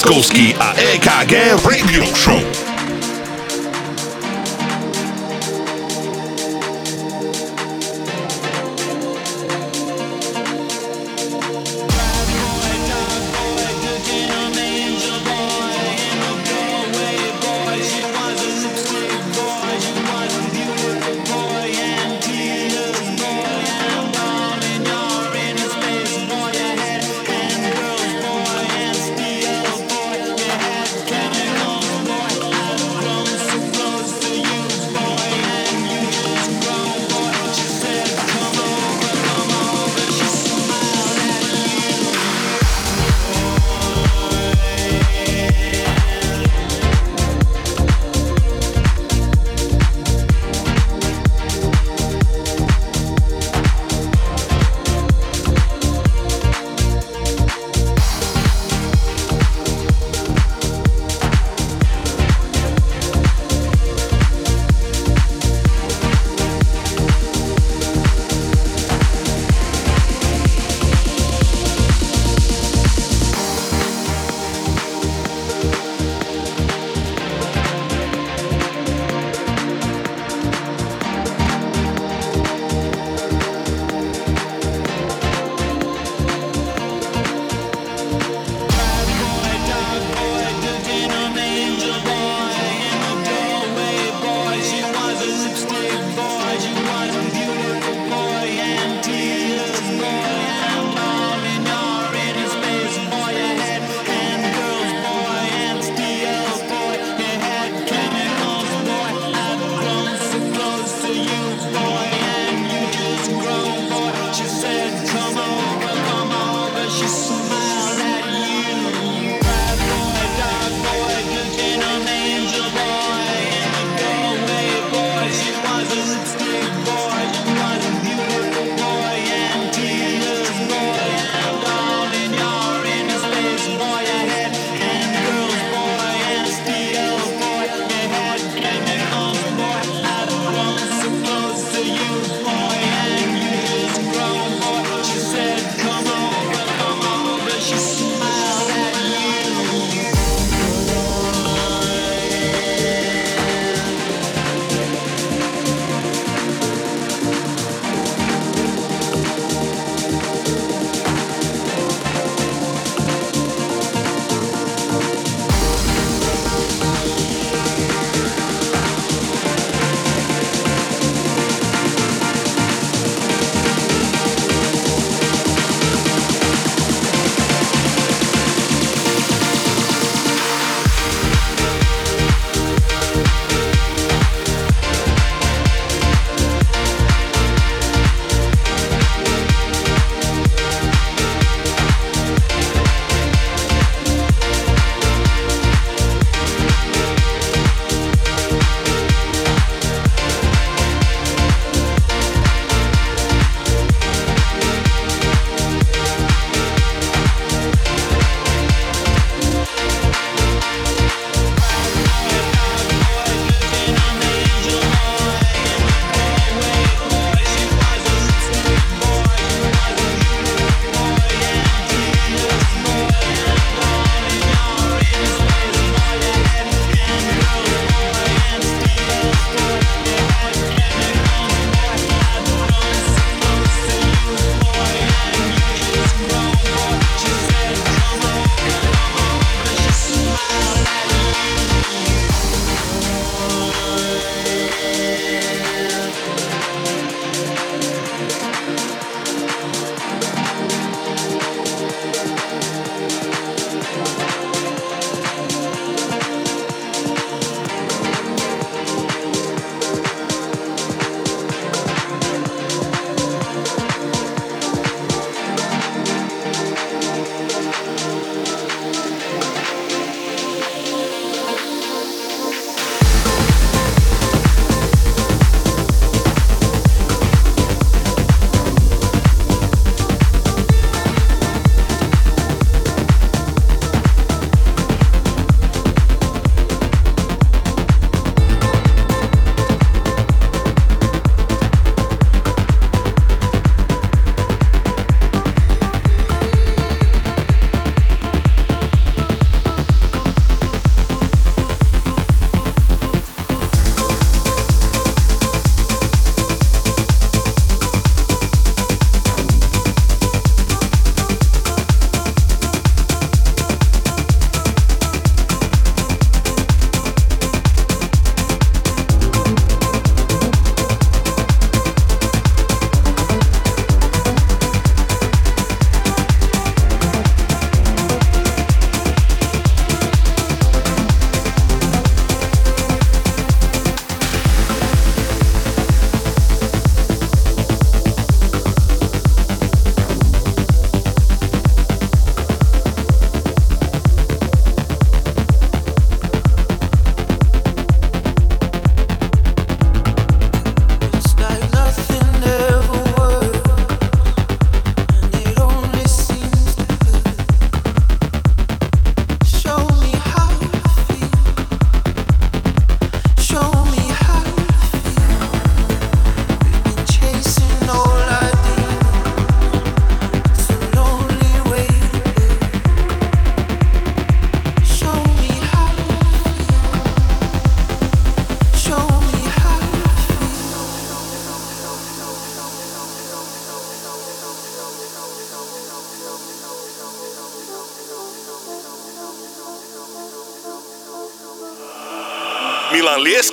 Milan 0.09 0.48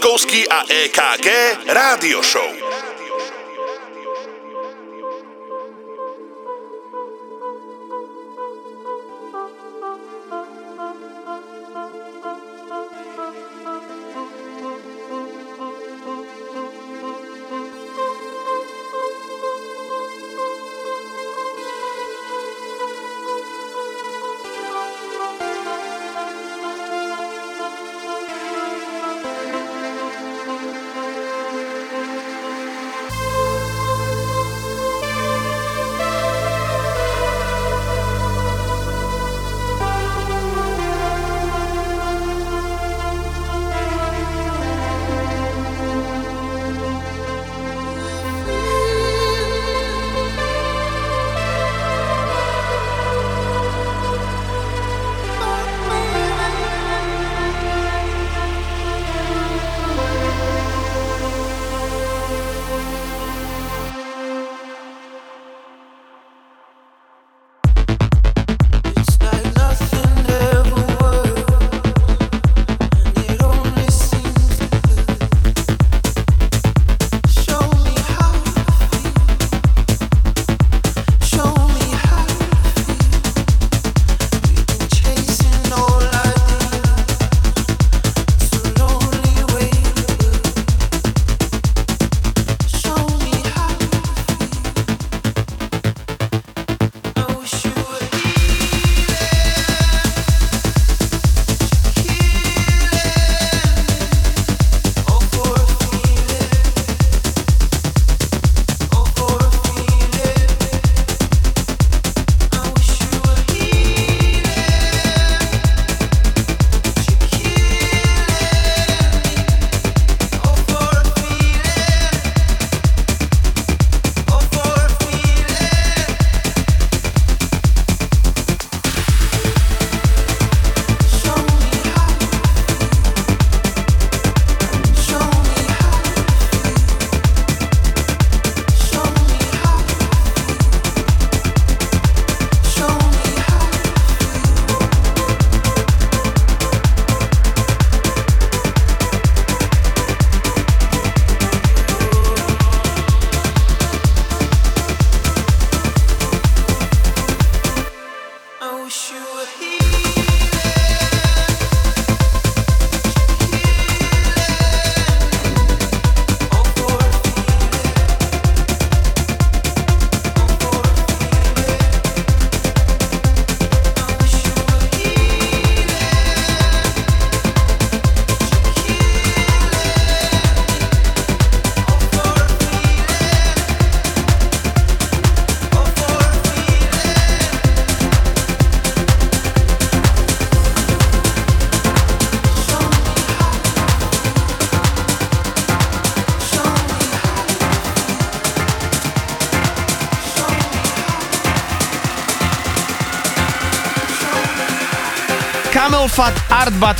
Milan 0.05 0.13
Lieskovský 0.13 0.45
a 0.45 0.61
EKG 0.69 1.27
Rádio 1.65 2.21
Show. 2.21 2.44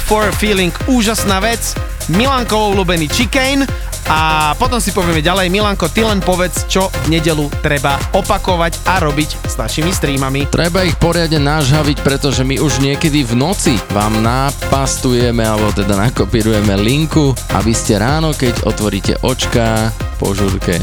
For 0.05 0.29
Feeling, 0.37 0.69
úžasná 0.85 1.41
vec. 1.41 1.73
Milanko 2.13 2.69
obľúbený 2.71 3.09
Chicane 3.09 3.65
a 4.05 4.53
potom 4.53 4.77
si 4.77 4.93
povieme 4.93 5.25
ďalej, 5.25 5.49
Milanko, 5.49 5.89
ty 5.89 6.05
len 6.05 6.21
povedz, 6.21 6.69
čo 6.69 6.93
v 7.09 7.17
nedelu 7.17 7.49
treba 7.65 7.97
opakovať 8.13 8.85
a 8.85 9.01
robiť 9.01 9.49
s 9.49 9.57
našimi 9.57 9.89
streamami. 9.89 10.45
Treba 10.53 10.85
ich 10.85 10.93
poriadne 11.01 11.41
nažhaviť, 11.41 12.05
pretože 12.05 12.45
my 12.45 12.61
už 12.61 12.85
niekedy 12.85 13.25
v 13.25 13.33
noci 13.33 13.81
vám 13.97 14.21
napastujeme, 14.21 15.41
alebo 15.41 15.73
teda 15.73 15.97
nakopírujeme 15.97 16.77
linku, 16.77 17.33
aby 17.57 17.73
ste 17.73 17.97
ráno, 17.97 18.37
keď 18.37 18.69
otvoríte 18.69 19.17
očka 19.25 19.89
po 20.21 20.37
žurke, 20.37 20.77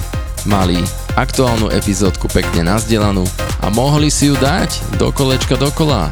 mali 0.50 0.82
aktuálnu 1.14 1.70
epizódku 1.70 2.26
pekne 2.26 2.66
nazdelanú 2.74 3.22
a 3.62 3.70
mohli 3.70 4.10
si 4.10 4.32
ju 4.32 4.34
dať 4.34 4.98
do 4.98 5.14
kolečka 5.14 5.54
dokola. 5.54 6.10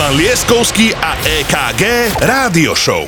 Milan 0.00 0.16
Lieskovský 0.16 0.96
a 0.96 1.12
EKG 1.28 2.08
Rádio 2.24 2.72
Show. 2.72 3.04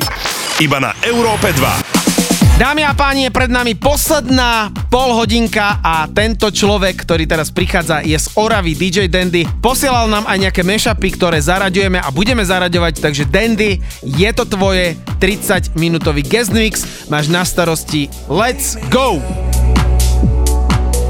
Iba 0.60 0.76
na 0.76 0.92
Európe 1.00 1.48
2. 1.48 2.60
Dámy 2.60 2.84
a 2.84 2.92
páni, 2.92 3.24
je 3.24 3.32
pred 3.32 3.48
nami 3.48 3.72
posledná 3.80 4.68
polhodinka 4.92 5.80
a 5.80 6.04
tento 6.12 6.52
človek, 6.52 7.00
ktorý 7.00 7.24
teraz 7.24 7.48
prichádza, 7.48 8.04
je 8.04 8.12
z 8.12 8.28
Oravy 8.36 8.76
DJ 8.76 9.08
Dandy. 9.08 9.48
Posielal 9.64 10.04
nám 10.04 10.28
aj 10.28 10.36
nejaké 10.36 10.60
mešapy, 10.60 11.16
ktoré 11.16 11.40
zaraďujeme 11.40 11.96
a 11.96 12.12
budeme 12.12 12.44
zaraďovať, 12.44 13.00
takže 13.00 13.24
Dandy, 13.24 13.80
je 14.04 14.30
to 14.36 14.44
tvoje 14.44 14.92
30-minútový 15.16 16.20
guest 16.20 16.52
mix. 16.52 17.08
Máš 17.08 17.32
na 17.32 17.40
starosti 17.48 18.12
Let's 18.28 18.76
Go! 18.92 19.16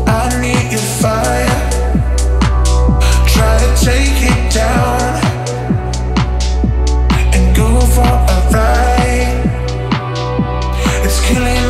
I 0.07 0.31
need 0.39 0.71
your 0.71 0.87
fire. 1.03 1.59
Try 3.35 3.59
to 3.59 3.71
take 3.83 4.15
it 4.23 4.47
down. 4.55 5.22
It's 11.05 11.21
killing. 11.27 11.62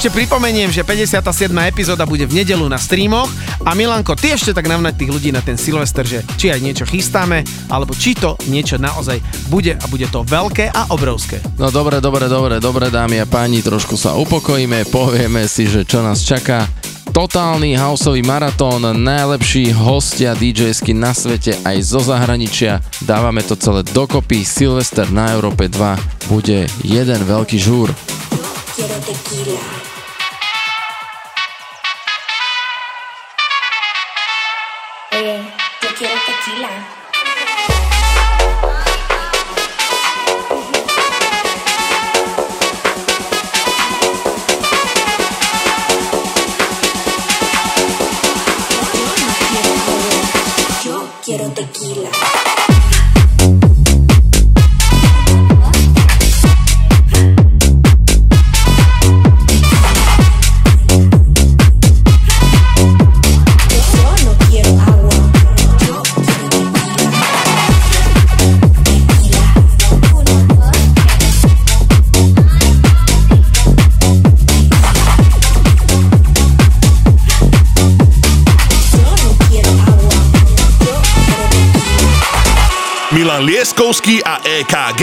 Ešte 0.00 0.16
pripomeniem, 0.16 0.72
že 0.72 0.80
57. 0.80 1.52
epizóda 1.68 2.08
bude 2.08 2.24
v 2.24 2.40
nedelu 2.40 2.64
na 2.72 2.80
streamoch 2.80 3.28
a 3.68 3.76
Milanko, 3.76 4.16
ty 4.16 4.32
ešte 4.32 4.56
tak 4.56 4.64
navnať 4.64 4.96
tých 4.96 5.12
ľudí 5.12 5.28
na 5.28 5.44
ten 5.44 5.60
Silvester, 5.60 6.08
že 6.08 6.24
či 6.40 6.48
aj 6.48 6.64
niečo 6.64 6.88
chystáme, 6.88 7.44
alebo 7.68 7.92
či 7.92 8.16
to 8.16 8.32
niečo 8.48 8.80
naozaj 8.80 9.20
bude 9.52 9.76
a 9.76 9.84
bude 9.92 10.08
to 10.08 10.24
veľké 10.24 10.72
a 10.72 10.88
obrovské. 10.96 11.44
No 11.60 11.68
dobre, 11.68 12.00
dobre, 12.00 12.32
dobre, 12.32 12.56
dobre 12.64 12.88
dámy 12.88 13.20
a 13.20 13.28
páni, 13.28 13.60
trošku 13.60 14.00
sa 14.00 14.16
upokojíme, 14.16 14.88
povieme 14.88 15.44
si, 15.44 15.68
že 15.68 15.84
čo 15.84 16.00
nás 16.00 16.24
čaká. 16.24 16.64
Totálny 17.12 17.76
houseový 17.76 18.24
maratón, 18.24 18.80
najlepší 19.04 19.76
hostia 19.76 20.32
DJsky 20.32 20.96
na 20.96 21.12
svete 21.12 21.60
aj 21.60 21.76
zo 21.84 22.00
zahraničia. 22.00 22.80
Dávame 23.04 23.44
to 23.44 23.52
celé 23.52 23.84
dokopy, 23.84 24.48
Silvester 24.48 25.12
na 25.12 25.36
Európe 25.36 25.68
2 25.68 26.32
bude 26.32 26.72
jeden 26.80 27.20
veľký 27.28 27.60
žúr. 27.60 27.92
Lieskovský 83.80 84.24
a 84.24 84.36
EKG 84.44 85.02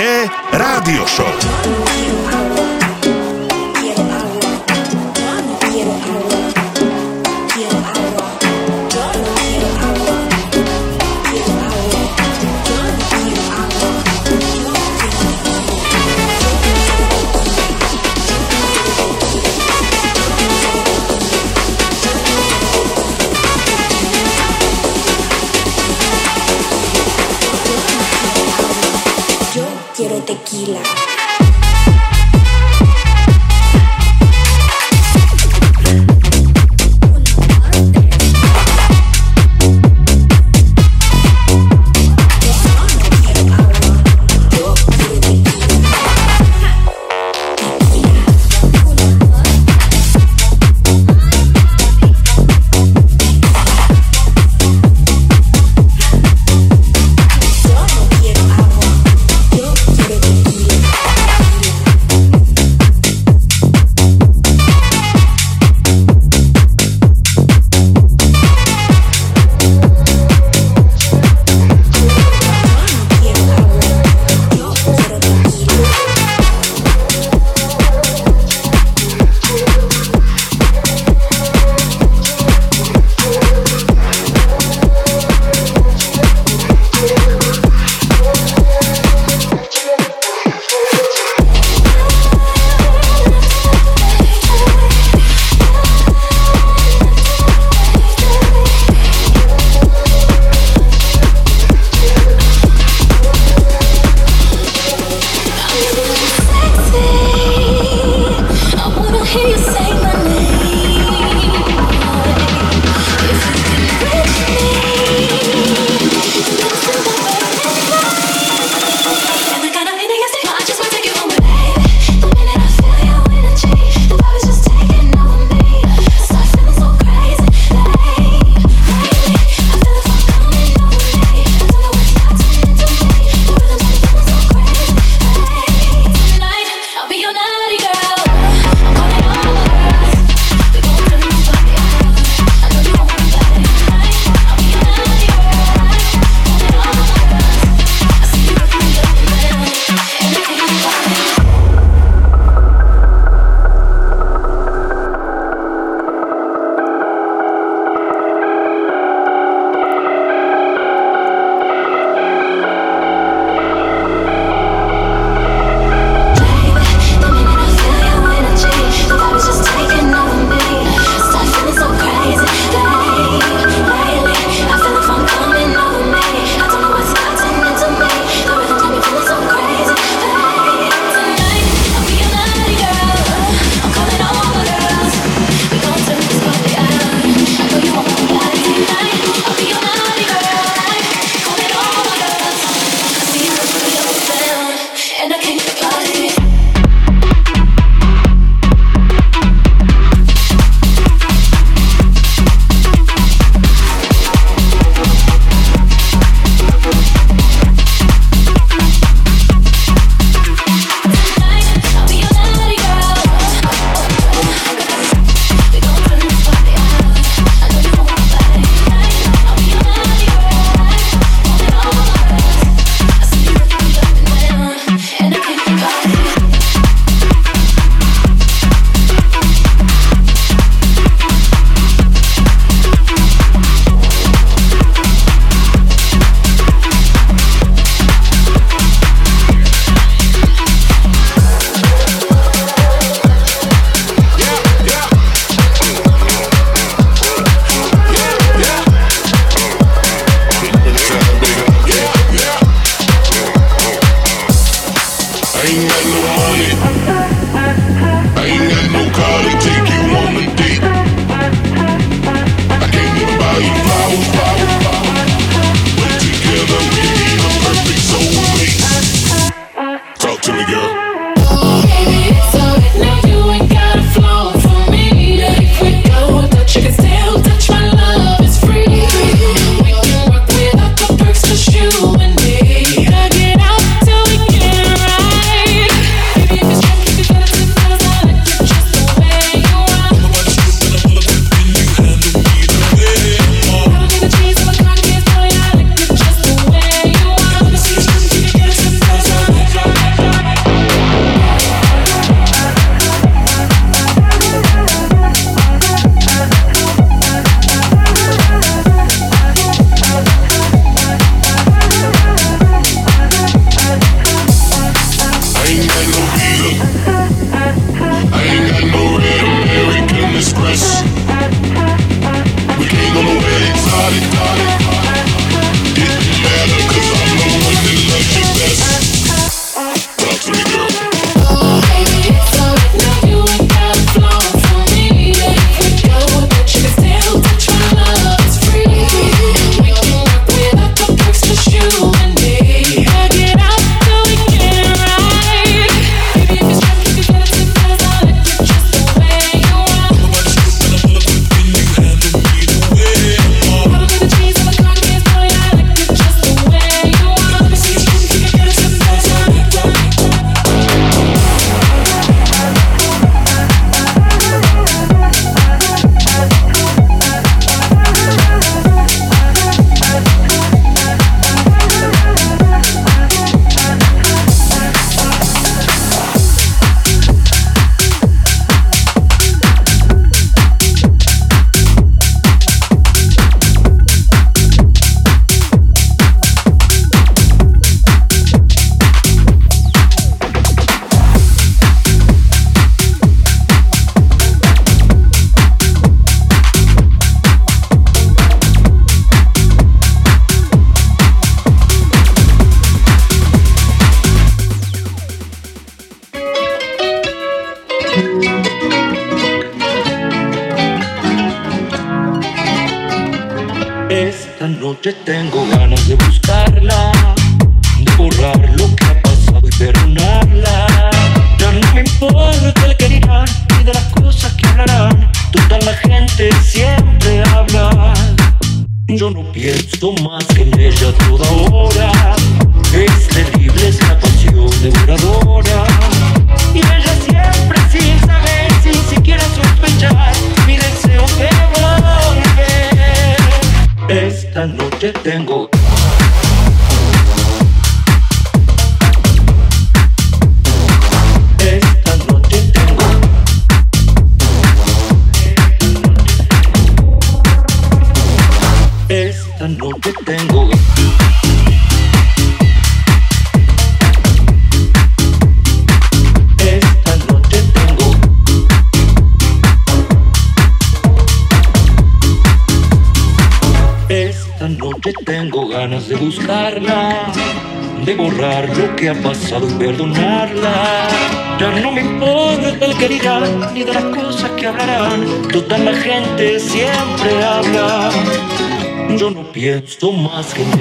asking 490.38 490.77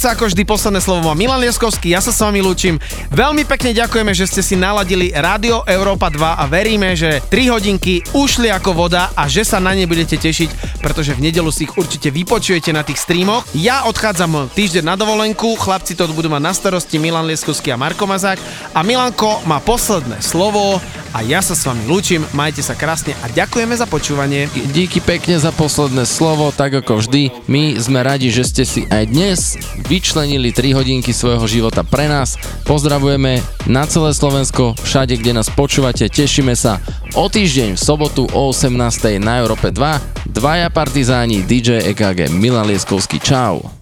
dokonca, 0.00 0.16
ako 0.16 0.32
vždy 0.32 0.42
posledné 0.48 0.80
slovo 0.80 1.12
má 1.12 1.12
Milan 1.12 1.44
Lieskovský, 1.44 1.92
ja 1.92 2.00
sa 2.00 2.08
s 2.08 2.24
vami 2.24 2.40
lúčim. 2.40 2.80
Veľmi 3.12 3.44
pekne 3.44 3.76
ďakujeme, 3.76 4.16
že 4.16 4.24
ste 4.32 4.40
si 4.40 4.56
naladili 4.56 5.12
Rádio 5.12 5.60
Európa 5.68 6.08
2 6.08 6.40
a 6.40 6.44
veríme, 6.48 6.96
že 6.96 7.20
3 7.28 7.52
hodinky 7.52 8.00
ušli 8.16 8.48
ako 8.48 8.72
voda 8.72 9.12
a 9.12 9.28
že 9.28 9.44
sa 9.44 9.60
na 9.60 9.76
ne 9.76 9.84
budete 9.84 10.16
tešiť, 10.16 10.80
pretože 10.80 11.12
v 11.12 11.28
nedelu 11.28 11.52
si 11.52 11.68
ich 11.68 11.76
určite 11.76 12.08
vypočujete 12.08 12.72
na 12.72 12.80
tých 12.80 12.96
streamoch. 12.96 13.44
Ja 13.52 13.84
odchádzam 13.92 14.48
týždeň 14.56 14.88
na 14.88 14.96
dovolenku, 14.96 15.52
chlapci 15.60 15.92
to 15.92 16.08
budú 16.16 16.32
mať 16.32 16.48
na 16.48 16.56
starosti 16.56 16.96
Milan 16.96 17.28
Lieskovský 17.28 17.68
a 17.68 17.76
Marko 17.76 18.08
Mazák 18.08 18.40
a 18.72 18.80
Milanko 18.80 19.44
má 19.44 19.60
posledné 19.60 20.24
slovo 20.24 20.80
a 21.12 21.26
ja 21.26 21.42
sa 21.42 21.58
s 21.58 21.66
vami 21.66 21.84
lúčim, 21.90 22.22
majte 22.32 22.62
sa 22.62 22.78
krásne 22.78 23.18
a 23.20 23.28
ďakujeme 23.28 23.74
za 23.74 23.84
počúvanie. 23.84 24.46
Díky 24.70 25.02
pekne 25.02 25.42
za 25.42 25.50
posledné 25.50 26.06
slovo, 26.06 26.54
tak 26.54 26.70
ako 26.72 27.02
vždy. 27.02 27.50
My 27.50 27.74
sme 27.82 28.06
radi, 28.06 28.30
že 28.30 28.46
ste 28.46 28.62
si 28.62 28.86
aj 28.86 29.04
dnes 29.10 29.58
vyčlenili 29.90 30.54
3 30.54 30.78
hodinky 30.78 31.10
svojho 31.10 31.42
života 31.50 31.82
pre 31.82 32.06
nás. 32.06 32.38
Pozdravujeme 32.62 33.42
na 33.66 33.82
celé 33.90 34.14
Slovensko, 34.14 34.78
všade, 34.78 35.18
kde 35.18 35.34
nás 35.34 35.50
počúvate. 35.50 36.06
Tešíme 36.06 36.54
sa 36.54 36.78
o 37.18 37.26
týždeň 37.26 37.74
v 37.74 37.80
sobotu 37.82 38.30
o 38.30 38.54
18. 38.54 38.70
na 39.18 39.42
Európe 39.42 39.74
2. 39.74 40.30
Dvaja 40.30 40.70
partizáni 40.70 41.42
DJ 41.42 41.90
EKG 41.90 42.30
Milan 42.30 42.70
Lieskovský. 42.70 43.18
Čau. 43.18 43.79